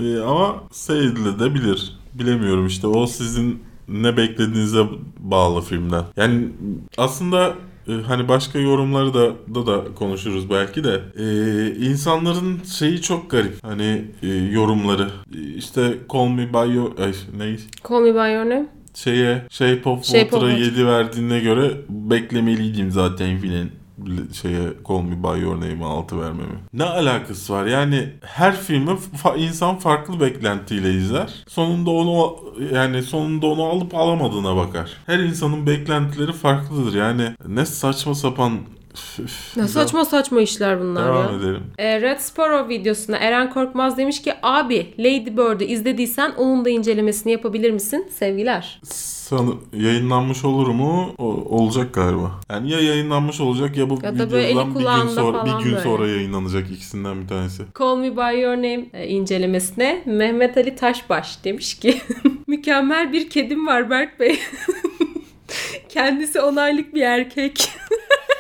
[0.01, 1.99] e, ama seyredilebilir.
[2.15, 4.85] Bilemiyorum işte o sizin ne beklediğinize
[5.19, 6.05] bağlı filmden.
[6.17, 6.49] Yani
[6.99, 7.55] aslında
[7.89, 11.01] e, hani başka yorumları da da, da konuşuruz belki de.
[11.19, 11.27] E,
[11.87, 13.65] insanların şeyi çok garip.
[13.65, 15.09] Hani e, yorumları.
[15.35, 16.99] E, işte Call Me By Your...
[16.99, 17.57] Ay, ne?
[17.89, 18.67] Call Me By Your Name.
[18.95, 20.65] Şeye Shape of Shape of Water'a Water.
[20.65, 23.69] 7 verdiğine göre beklemeliydim zaten filan
[24.43, 26.59] şeye Call Me By Your Name'e 6 vermemi.
[26.73, 27.67] Ne alakası var?
[27.67, 28.91] Yani her filmi
[29.25, 31.35] fa- insan farklı beklentiyle izler.
[31.49, 32.37] Sonunda onu
[32.75, 34.91] yani sonunda onu alıp alamadığına bakar.
[35.07, 36.95] Her insanın beklentileri farklıdır.
[36.95, 38.53] Yani ne saçma sapan
[39.57, 41.39] Ne saçma saçma işler bunlar Devam ya.
[41.39, 41.63] edelim.
[41.79, 47.33] E, Red Sparrow videosuna Eren Korkmaz demiş ki abi Lady Bird'ü izlediysen onun da incelemesini
[47.33, 48.07] yapabilir misin?
[48.19, 48.81] Sevgiler.
[49.29, 51.15] Sana yayınlanmış olur mu?
[51.19, 51.25] O-
[51.59, 52.41] olacak galiba.
[52.51, 55.73] Yani ya yayınlanmış olacak ya bu Ya da böyle eli bir gün sonra bir gün
[55.73, 55.85] böyle.
[55.85, 57.63] sonra yayınlanacak ikisinden bir tanesi.
[57.79, 62.01] Call Me By Your Name e, incelemesine Mehmet Ali Taşbaş demiş ki
[62.47, 64.39] mükemmel bir kedim var Berk Bey.
[65.89, 67.71] Kendisi 10 aylık bir erkek.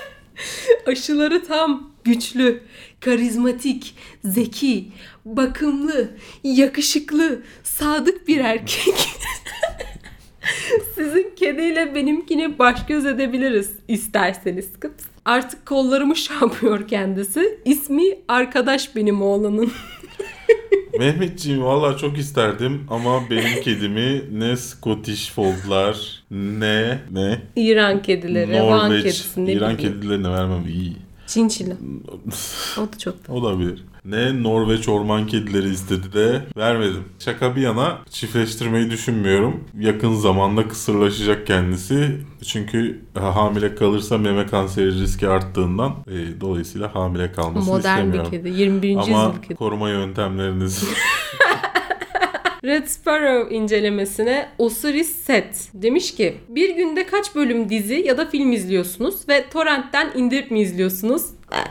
[0.86, 2.62] Aşıları tam, güçlü,
[3.00, 4.88] karizmatik, zeki,
[5.24, 6.10] bakımlı,
[6.44, 8.94] yakışıklı, sadık bir erkek.
[10.94, 14.80] Sizin kediyle benimkini baş göz edebiliriz isterseniz.
[14.80, 15.04] Kıps.
[15.24, 17.58] Artık kollarımı şampiyor kendisi.
[17.64, 19.72] İsmi arkadaş benim oğlanın.
[20.98, 28.90] Mehmetciğim valla çok isterdim ama benim kedimi ne Scottish Fold'lar ne ne İran kedileri, Van
[28.90, 30.96] Norveç kedisi ne İran kedilerine vermem iyi.
[31.28, 31.76] Çinçili.
[32.78, 33.84] O da çok Olabilir.
[34.04, 37.04] Ne Norveç orman kedileri istedi de vermedim.
[37.18, 39.64] Şaka bir yana çiftleştirmeyi düşünmüyorum.
[39.80, 42.20] Yakın zamanda kısırlaşacak kendisi.
[42.46, 48.30] Çünkü hamile kalırsa meme kanseri riski arttığından e, dolayısıyla hamile kalmasını modern bir istemiyorum.
[48.30, 48.48] kedi.
[48.48, 48.92] 21.
[48.92, 49.54] Ama yüzyıl kedi.
[49.54, 50.84] koruma yöntemleriniz
[52.64, 58.52] Red Sparrow incelemesine Osiris Set demiş ki bir günde kaç bölüm dizi ya da film
[58.52, 61.22] izliyorsunuz ve torrentten indirip mi izliyorsunuz?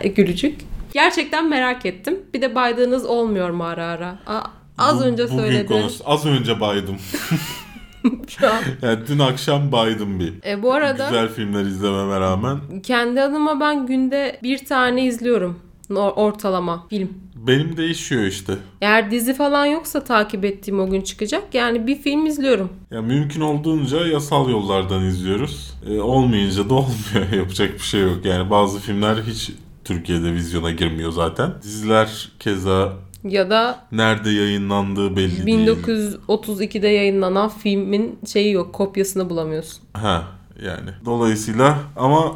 [0.01, 0.59] Ee, gülücük.
[0.93, 2.19] Gerçekten merak ettim.
[2.33, 4.19] Bir de baydığınız olmuyor mu ara ara?
[4.27, 4.41] Aa,
[4.77, 5.67] az Bu- önce söyledim.
[5.67, 6.97] konuş- Az önce baydım.
[8.27, 8.61] Şu an.
[8.81, 10.33] Yani dün akşam baydım bir.
[10.51, 12.57] E, bu arada Güzel filmler izlememe rağmen.
[12.83, 15.59] kendi adıma ben günde bir tane izliyorum.
[15.95, 17.09] Ortalama film.
[17.47, 18.53] Benim değişiyor işte.
[18.81, 21.43] Eğer dizi falan yoksa takip ettiğim o gün çıkacak.
[21.53, 22.69] Yani bir film izliyorum.
[22.91, 25.73] Ya mümkün olduğunca yasal yollardan izliyoruz.
[25.89, 27.31] E, olmayınca da olmuyor.
[27.37, 28.25] Yapacak bir şey yok.
[28.25, 29.51] Yani bazı filmler hiç
[29.83, 31.53] Türkiye'de vizyona girmiyor zaten.
[31.63, 32.93] Diziler keza
[33.23, 35.67] Ya da nerede yayınlandığı belli değil.
[35.67, 38.73] 1932'de yayınlanan filmin şeyi yok.
[38.73, 39.83] Kopyasını bulamıyorsun.
[39.93, 40.23] Ha
[40.65, 40.89] yani.
[41.05, 42.35] Dolayısıyla ama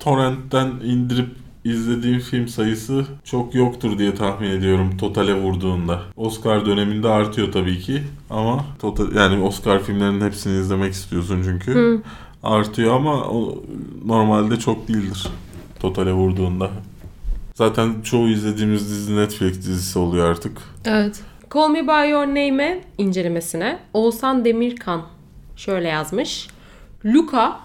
[0.00, 6.02] torrentten indirip izlediğim film sayısı çok yoktur diye tahmin ediyorum totale vurduğunda.
[6.16, 12.02] Oscar döneminde artıyor tabii ki ama total yani Oscar filmlerinin hepsini izlemek istiyorsun çünkü.
[12.42, 13.62] Artıyor ama o
[14.04, 15.28] normalde çok değildir
[15.80, 16.70] totale vurduğunda.
[17.54, 20.58] Zaten çoğu izlediğimiz dizi Netflix dizisi oluyor artık.
[20.84, 21.20] Evet.
[21.54, 25.02] Call Me By Your Name'e incelemesine Oğuzhan Demirkan
[25.56, 26.48] şöyle yazmış.
[27.04, 27.56] Luca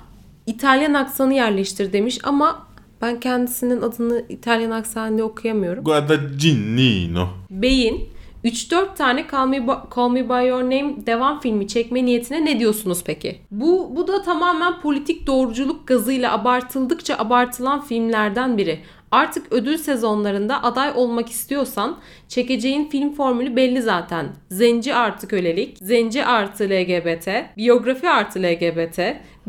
[0.46, 2.68] İtalyan aksanı yerleştir demiş ama
[3.02, 5.84] ben kendisinin adını İtalyan aksanıyla okuyamıyorum.
[5.84, 7.28] Guadagnino.
[7.50, 8.10] Beyin
[8.44, 12.60] 3-4 tane Call Me, By, Call Me By Your Name devam filmi çekme niyetine ne
[12.60, 13.40] diyorsunuz peki?
[13.52, 18.80] Bu, bu da tamamen politik doğruculuk gazıyla abartıldıkça abartılan filmlerden biri.
[19.12, 21.98] Artık ödül sezonlarında aday olmak istiyorsan
[22.28, 24.28] çekeceğin film formülü belli zaten.
[24.50, 27.28] Zenci artı kölelik, zenci artı LGBT,
[27.58, 29.00] biyografi artı LGBT,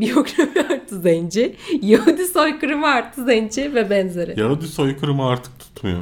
[0.01, 4.41] biyografi artı zenci, Yahudi soykırımı artı zenci ve benzeri.
[4.41, 5.99] Yahudi soykırımı artık tutmuyor.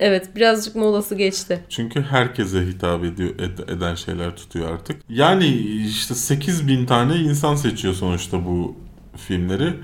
[0.00, 1.64] Evet birazcık molası geçti.
[1.68, 4.96] Çünkü herkese hitap ediyor ed- eden şeyler tutuyor artık.
[5.08, 5.46] Yani
[5.88, 8.76] işte 8000 tane insan seçiyor sonuçta bu
[9.16, 9.74] filmleri.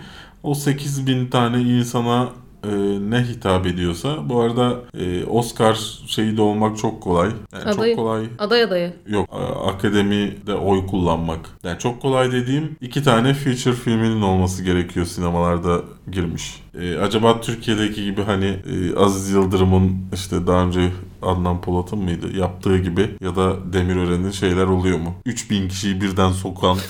[0.42, 2.28] O 8000 tane insana
[2.64, 2.70] e,
[3.10, 4.28] ne hitap ediyorsa.
[4.28, 5.74] Bu arada e, Oscar
[6.06, 7.30] şeyi de olmak çok kolay.
[7.52, 7.94] Yani Adayı.
[7.96, 8.92] çok kolay Aday adayı.
[9.06, 9.28] yok.
[9.32, 11.40] A- Akademide oy kullanmak.
[11.64, 15.80] Yani çok kolay dediğim iki tane feature filminin olması gerekiyor sinemalarda
[16.12, 16.62] girmiş.
[16.74, 20.80] E, acaba Türkiye'deki gibi hani e, Aziz Yıldırım'ın işte daha önce
[21.22, 25.14] Adnan Polat'ın mıydı yaptığı gibi ya da Demirören'in şeyler oluyor mu?
[25.26, 26.78] 3000 kişiyi birden sokan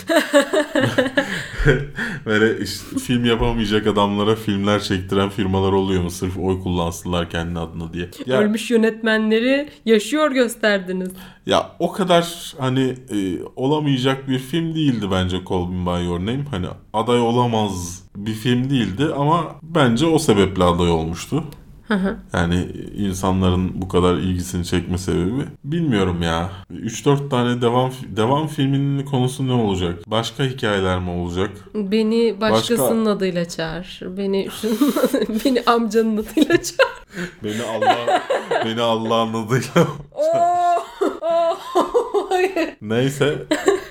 [2.27, 6.11] böyle işte film yapamayacak adamlara filmler çektiren firmalar oluyor mu?
[6.11, 8.11] Sırf oy kullansınlar kendi adına diye.
[8.27, 11.11] Ya, Ölmüş yönetmenleri yaşıyor gösterdiniz.
[11.49, 16.45] Ya o kadar hani e, olamayacak bir film değildi bence Call Me By Your Name.
[16.51, 21.45] Hani aday olamaz bir film değildi ama bence o sebeple aday olmuştu.
[22.33, 26.51] Yani insanların bu kadar ilgisini çekme sebebi bilmiyorum ya.
[26.73, 29.99] 3-4 tane devam devam filminin konusu ne olacak?
[30.07, 31.51] Başka hikayeler mi olacak?
[31.75, 34.01] Beni başkasının adıyla çağır.
[34.03, 34.95] Beni şunun
[35.45, 36.98] beni amcanın adıyla çağır.
[37.45, 38.23] Beni Allah
[38.65, 39.87] beni Allah'ın adıyla.
[40.13, 40.25] Oo!
[41.21, 41.57] Oo!
[42.29, 42.69] Hayır.
[42.83, 43.47] Neyse.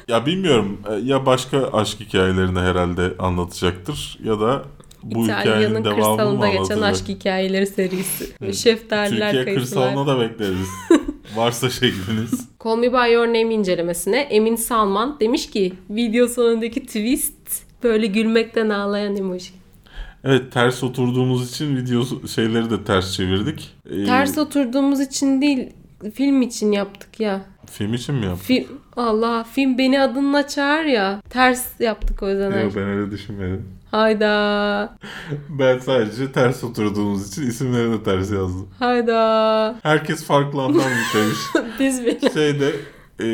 [0.07, 0.81] Ya bilmiyorum.
[0.89, 4.63] E, Ya başka aşk hikayelerini herhalde anlatacaktır ya da
[5.03, 8.53] bu İtalya'nın kırsalında geçen aşk hikayeleri serisi.
[8.53, 9.83] Şeftaliler, Türkiye kayısılar.
[9.89, 10.67] kırsalına da bekleriz.
[11.35, 12.49] Varsa şekliniz.
[12.63, 18.69] Call Me By Your Name incelemesine Emin Salman demiş ki video sonundaki twist böyle gülmekten
[18.69, 19.51] ağlayan emoji.
[20.23, 23.75] Evet ters oturduğumuz için video şeyleri de ters çevirdik.
[23.89, 25.69] Ee, Ters oturduğumuz için değil
[26.13, 27.41] film için yaptık ya.
[27.71, 28.45] Film için mi yaptık?
[28.45, 31.21] Film Allah film beni adınla çağır ya.
[31.29, 32.63] Ters yaptık o yüzden.
[32.63, 33.65] Yok ben öyle düşünmedim.
[33.91, 34.97] Hayda.
[35.49, 38.69] Ben sadece ters oturduğumuz için isimleri de ters yazdım.
[38.79, 39.75] Hayda.
[39.83, 41.37] Herkes farklı anlam yüklemiş.
[41.79, 42.33] Biz beni.
[42.33, 42.71] Şeyde
[43.19, 43.27] e,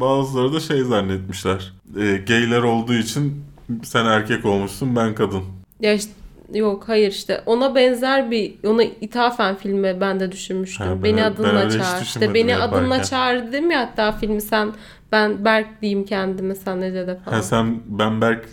[0.00, 1.72] bazıları da şey zannetmişler.
[2.00, 3.44] E, gayler olduğu için
[3.84, 5.42] sen erkek olmuşsun ben kadın.
[5.80, 6.12] Ya işte,
[6.54, 10.86] yok hayır işte ona benzer bir ona ithafen filmi ben de düşünmüştüm.
[10.86, 12.02] Ha, ben beni ben adınla hiç çağır.
[12.02, 12.78] İşte beni yaparken.
[12.78, 14.72] adınla çağır dedim ya hatta filmi sen
[15.12, 17.36] ben Berk diyeyim kendime sen ne de falan.
[17.36, 18.48] Ha, sen ben Berk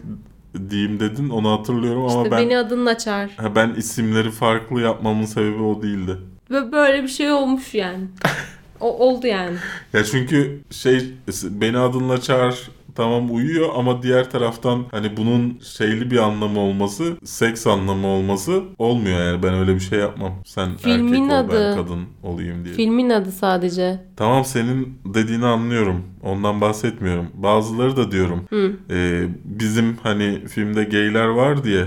[0.69, 3.31] diyeyim dedin onu hatırlıyorum ama işte ben beni adınla çağır.
[3.37, 6.17] ha, ben isimleri farklı yapmamın sebebi o değildi.
[6.51, 8.03] Ve böyle bir şey olmuş yani.
[8.79, 9.57] o oldu yani.
[9.93, 16.17] Ya çünkü şey beni adınla çağır tamam uyuyor ama diğer taraftan hani bunun şeyli bir
[16.17, 19.43] anlamı olması, seks anlamı olması olmuyor yani.
[19.43, 20.33] Ben öyle bir şey yapmam.
[20.45, 21.75] Sen Filmin erkek ol ben adı.
[21.75, 22.73] kadın olayım diye.
[22.75, 24.01] Filmin adı sadece.
[24.15, 26.03] Tamam senin dediğini anlıyorum.
[26.23, 27.25] Ondan bahsetmiyorum.
[27.33, 28.41] Bazıları da diyorum.
[28.89, 31.85] e, bizim hani filmde gayler var diye.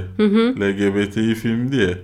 [0.60, 1.98] LGBTİ film diye.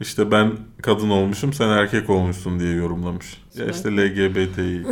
[0.00, 0.50] işte ben
[0.82, 3.42] kadın olmuşum sen erkek olmuşsun diye yorumlamış.
[3.54, 4.84] Ya işte LGBTİ.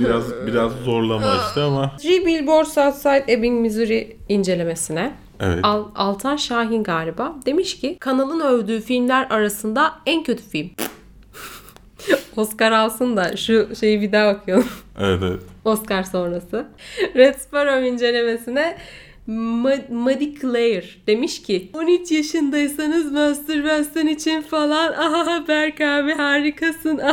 [0.00, 1.96] biraz biraz zorlama işte ama.
[1.96, 5.58] Three Billboards Outside Ebbing, Missouri incelemesine Evet.
[5.62, 10.70] Al- Altan Şahin galiba demiş ki kanalın övdüğü filmler arasında en kötü film.
[12.36, 14.68] Oscar alsın da şu şeyi bir daha okuyalım.
[15.00, 15.40] Evet evet.
[15.64, 16.66] Oscar sonrası.
[17.16, 18.76] Red Sparrow incelemesine
[19.28, 27.00] Ma- Maddie Claire demiş ki 13 yaşındaysanız mastürbasyon için falan aha Berk abi harikasın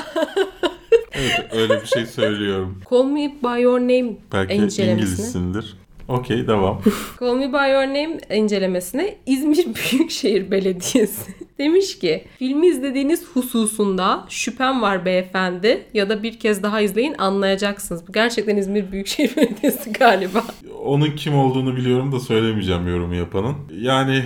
[1.14, 2.82] Evet öyle bir şey söylüyorum.
[2.90, 5.78] Call Me By Your Name Belki İngilizsindir.
[6.08, 6.82] Okey devam.
[7.20, 14.82] Call Me By Your Name incelemesine İzmir Büyükşehir Belediyesi demiş ki filmi izlediğiniz hususunda şüphem
[14.82, 18.08] var beyefendi ya da bir kez daha izleyin anlayacaksınız.
[18.08, 20.44] Bu gerçekten İzmir Büyükşehir Belediyesi galiba.
[20.86, 23.56] Onun kim olduğunu biliyorum da söylemeyeceğim yorumu yapanın.
[23.80, 24.24] Yani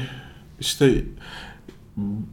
[0.60, 1.04] işte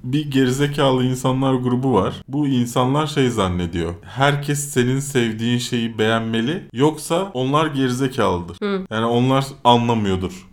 [0.05, 2.15] bir gerizekalı insanlar grubu var.
[2.29, 3.95] Bu insanlar şey zannediyor.
[4.03, 6.63] Herkes senin sevdiğin şeyi beğenmeli.
[6.73, 8.57] Yoksa onlar gerizekalıdır.
[8.91, 10.49] Yani onlar anlamıyordur.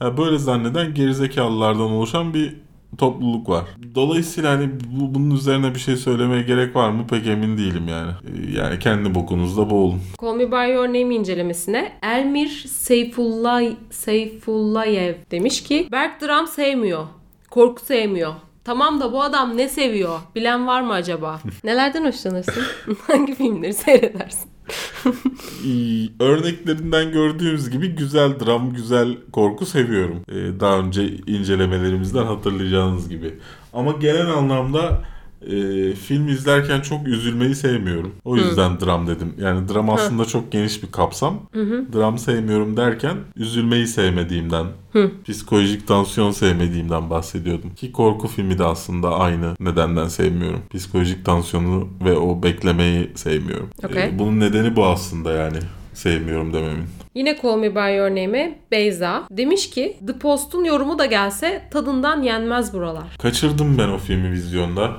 [0.00, 2.56] Yani böyle zanneden gerizekalılardan oluşan bir
[2.96, 3.64] topluluk var.
[3.94, 8.10] Dolayısıyla hani bu, bunun üzerine bir şey söylemeye gerek var mı pek emin değilim yani.
[8.10, 10.00] Ee, Yani kendi bokunuzda boğulun.
[10.22, 17.04] Call Me By Your Name incelemesine Elmir Seyfullah Seyfullayev demiş ki Berk dram sevmiyor.
[17.50, 18.32] Korku sevmiyor.
[18.64, 20.18] Tamam da bu adam ne seviyor?
[20.34, 21.40] Bilen var mı acaba?
[21.64, 22.62] Nelerden hoşlanırsın?
[23.06, 24.50] Hangi filmleri seyredersin?
[26.20, 30.20] Örneklerinden gördüğümüz gibi güzel dram, güzel korku seviyorum.
[30.28, 33.34] Ee, daha önce incelemelerimizden hatırlayacağınız gibi.
[33.72, 35.02] Ama genel anlamda
[35.50, 38.12] e, film izlerken çok üzülmeyi sevmiyorum.
[38.24, 39.34] O yüzden dram dedim.
[39.38, 41.40] Yani dram aslında çok geniş bir kapsam.
[41.92, 44.66] Dram sevmiyorum derken üzülmeyi sevmediğimden,
[45.24, 47.74] psikolojik tansiyon sevmediğimden bahsediyordum.
[47.74, 50.60] Ki korku filmi de aslında aynı nedenden sevmiyorum.
[50.74, 53.70] Psikolojik tansiyonu ve o beklemeyi sevmiyorum.
[53.96, 55.58] Ee, bunun nedeni bu aslında yani
[55.94, 56.84] sevmiyorum dememin.
[57.14, 62.22] Yine Call Me By Your Name'e Beyza demiş ki The Post'un yorumu da gelse tadından
[62.22, 63.16] yenmez buralar.
[63.18, 64.92] Kaçırdım ben o filmi vizyonda.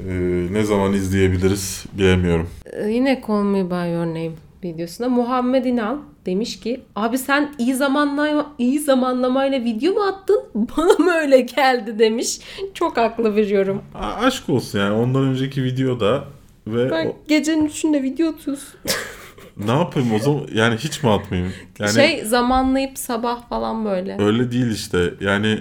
[0.00, 2.50] Ee, ne zaman izleyebiliriz bilemiyorum.
[2.72, 4.30] Ee, yine Call Me By Your Name
[4.64, 5.96] videosunda Muhammed İnal
[6.26, 10.40] demiş ki abi sen iyi zamanlama iyi zamanlamayla video mu attın?
[10.54, 12.38] Bana mı öyle geldi demiş.
[12.74, 13.82] Çok haklı bir yorum.
[13.94, 16.24] A- aşk olsun yani ondan önceki videoda
[16.66, 18.68] ve Ben o- gecenin üçünde video atıyorsun.
[19.66, 21.52] ne yapayım o zaman yani hiç mi atmayayım?
[21.78, 24.16] Yani şey zamanlayıp sabah falan böyle.
[24.20, 25.58] öyle değil işte yani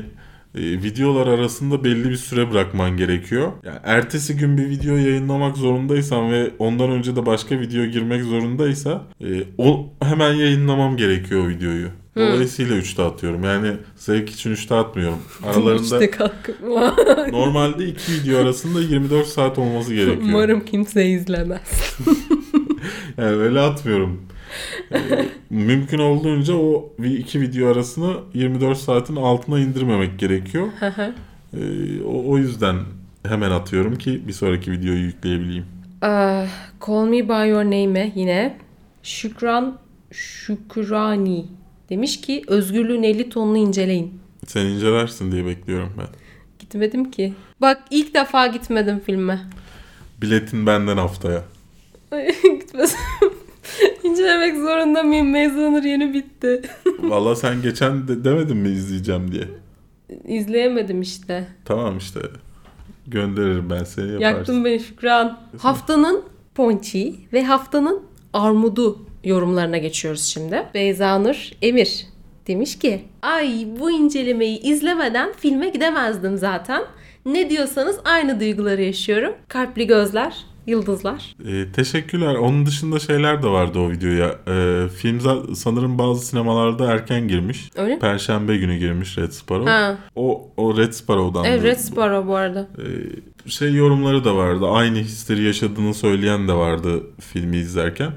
[0.58, 3.52] e, videolar arasında belli bir süre bırakman gerekiyor.
[3.66, 9.04] Yani ertesi gün bir video yayınlamak zorundaysan ve ondan önce de başka video girmek zorundaysa
[9.22, 11.88] e, o hemen yayınlamam gerekiyor o videoyu.
[12.18, 13.44] Dolayısıyla 3'te atıyorum.
[13.44, 15.20] Yani zevk için 3'te atmıyorum.
[15.44, 16.00] Aralarında
[17.32, 20.30] normalde iki video arasında 24 saat olması gerekiyor.
[20.30, 21.98] Umarım kimse izlemez.
[23.18, 24.22] Yani öyle atmıyorum.
[24.92, 30.68] Ee, mümkün olduğunca o iki video arasını 24 saatin altına indirmemek gerekiyor.
[30.82, 32.76] Ee, o, o yüzden
[33.28, 35.66] hemen atıyorum ki bir sonraki videoyu yükleyebileyim.
[36.02, 36.48] Ah,
[36.88, 38.58] Call Me By Your Name'e yine
[39.04, 39.78] Şükran
[40.12, 41.46] Şükrani
[41.90, 44.20] demiş ki özgürlüğün 50 tonunu inceleyin.
[44.48, 46.08] Sen incelersin diye bekliyorum ben.
[46.60, 47.34] Gitmedim ki.
[47.62, 49.40] Bak ilk defa gitmedim filme.
[50.22, 51.44] Biletin benden haftaya.
[52.44, 52.96] Gitmedim.
[54.04, 55.28] İncelemek zorunda mıyım?
[55.28, 56.62] Maze Runner yeni bitti.
[57.00, 59.44] Valla sen geçen de demedin mi izleyeceğim diye.
[60.28, 61.48] İzleyemedim işte.
[61.66, 62.20] Tamam işte.
[63.08, 64.38] Gönderirim ben seni yaparsın.
[64.38, 65.40] Yaktın beni Şükran.
[65.58, 66.24] Haftanın
[66.56, 68.04] ponçi ve haftanın
[68.34, 70.64] armudu yorumlarına geçiyoruz şimdi.
[70.74, 72.06] Beyza Nur Emir
[72.48, 76.84] demiş ki Ay bu incelemeyi izlemeden filme gidemezdim zaten.
[77.26, 79.34] Ne diyorsanız aynı duyguları yaşıyorum.
[79.48, 81.36] Kalpli gözler, yıldızlar.
[81.48, 82.36] Ee, teşekkürler.
[82.36, 84.36] Onun dışında şeyler de vardı o videoya.
[84.48, 85.20] Ee, film
[85.56, 87.70] sanırım bazı sinemalarda erken girmiş.
[87.76, 88.00] Öyle mi?
[88.00, 89.72] Perşembe günü girmiş Red Sparrow.
[89.72, 89.98] Ha.
[90.16, 91.46] O o Red Sparrow'dan.
[91.46, 92.68] Evet Red Sparrow bu arada.
[92.78, 94.68] Ee, şey yorumları da vardı.
[94.68, 98.12] Aynı hisleri yaşadığını söyleyen de vardı filmi izlerken.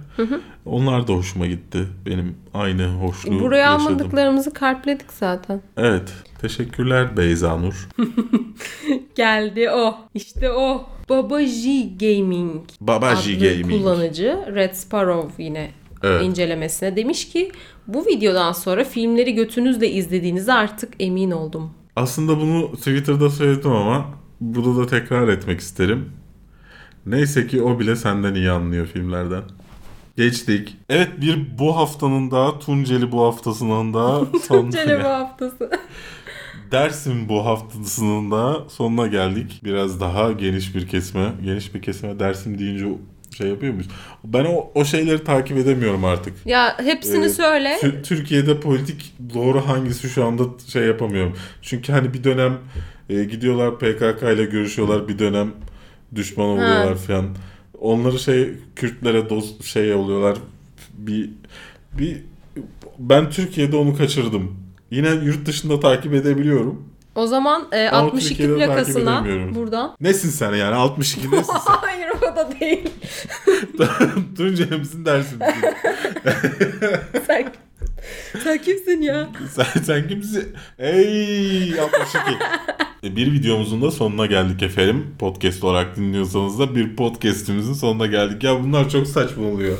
[0.66, 1.78] Onlar da hoşuma gitti.
[2.06, 3.86] Benim aynı hoşluğu Buraya yaşadım.
[3.86, 5.60] almadıklarımızı kalpledik zaten.
[5.76, 6.12] Evet.
[6.40, 7.88] Teşekkürler Beyza Nur.
[9.14, 9.98] Geldi o.
[10.14, 10.86] İşte o.
[11.08, 13.70] Baba J Gaming Babaji adlı Gaming.
[13.70, 15.70] kullanıcı Red Sparrow yine
[16.02, 16.22] Evet.
[16.24, 17.52] incelemesine demiş ki
[17.86, 21.70] bu videodan sonra filmleri götünüzle izlediğinize artık emin oldum.
[21.96, 24.06] Aslında bunu Twitter'da söyledim ama
[24.40, 26.12] burada da tekrar etmek isterim.
[27.06, 29.42] Neyse ki o bile senden iyi anlıyor filmlerden.
[30.16, 30.76] Geçtik.
[30.88, 35.70] Evet bir bu haftanın daha Tunceli bu haftasının da son Cele bu haftası.
[36.72, 39.60] Dersim bu haftasının da sonuna geldik.
[39.64, 41.32] Biraz daha geniş bir kesme.
[41.44, 42.84] Geniş bir kesme Dersim deyince
[43.36, 43.88] şey yapıyor muyuz?
[44.24, 46.34] Ben o, o şeyleri takip edemiyorum artık.
[46.46, 47.78] ya hepsini Ee, söyle.
[47.82, 51.36] Tü- Türkiye'de politik doğru hangisi şu anda şey yapamıyorum.
[51.62, 52.58] Çünkü hani bir dönem
[53.08, 55.52] e, gidiyorlar PKK ile görüşüyorlar bir dönem
[56.14, 57.26] düşman oluyorlar falan.
[57.80, 60.36] Onları şey Kürtlere dost şey oluyorlar.
[60.98, 61.30] Bir
[61.98, 62.16] bir
[62.98, 64.56] ben Türkiye'de onu kaçırdım.
[64.90, 66.90] Yine yurt dışında takip edebiliyorum.
[67.14, 69.24] O zaman e, Ama 62 Türkiye'de takip plakasına
[69.54, 69.96] buradan.
[70.00, 71.60] Nesin sen yani 62 nesin sen?
[71.64, 72.90] Hayır o da değil.
[74.36, 75.38] Tunceli misin dersin
[77.26, 77.52] sen,
[78.44, 79.28] sen kimsin ya?
[79.52, 80.54] Sen, sen kimsin?
[80.78, 82.36] Ey 62.
[83.04, 85.06] E, bir videomuzun da sonuna geldik efendim.
[85.18, 88.44] Podcast olarak dinliyorsanız da bir podcastimizin sonuna geldik.
[88.44, 89.78] Ya bunlar çok saçma oluyor.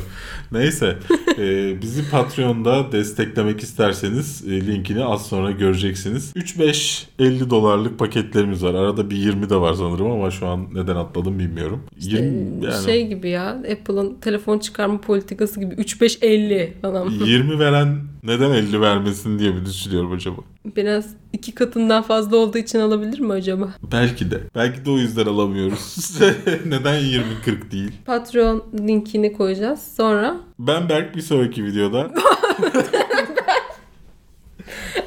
[0.51, 0.97] Neyse.
[1.37, 6.33] e, bizi Patreon'da desteklemek isterseniz e, linkini az sonra göreceksiniz.
[6.35, 8.73] 3-5-50 dolarlık paketlerimiz var.
[8.73, 11.83] Arada bir 20 de var sanırım ama şu an neden atladım bilmiyorum.
[11.97, 12.85] 20 yani.
[12.85, 17.09] Şey gibi ya Apple'ın telefon çıkarma politikası gibi 3-5-50 falan.
[17.09, 20.41] 20 veren neden 50 vermesin diye mi düşünüyorum acaba?
[20.75, 23.69] Biraz iki katından fazla olduğu için alabilir mi acaba?
[23.91, 24.39] Belki de.
[24.55, 26.19] Belki de o yüzden alamıyoruz.
[26.65, 27.91] Neden 20-40 değil?
[28.05, 29.93] Patreon linkini koyacağız.
[29.97, 32.11] Sonra Ben Berk bir sonraki videoda.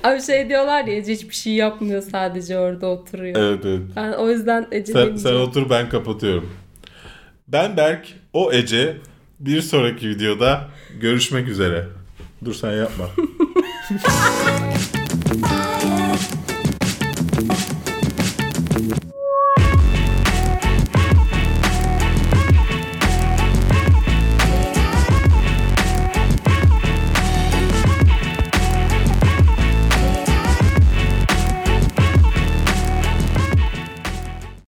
[0.04, 3.36] abi şey diyorlar ya Ece hiçbir şey yapmıyor sadece orada oturuyor.
[3.36, 3.82] evet evet.
[3.96, 6.50] Ben o yüzden Ece Sen, sen otur ben kapatıyorum.
[7.48, 8.96] Ben Berk, o Ece.
[9.40, 10.68] Bir sonraki videoda
[11.00, 11.88] görüşmek üzere.
[12.44, 13.04] Dur sen yapma.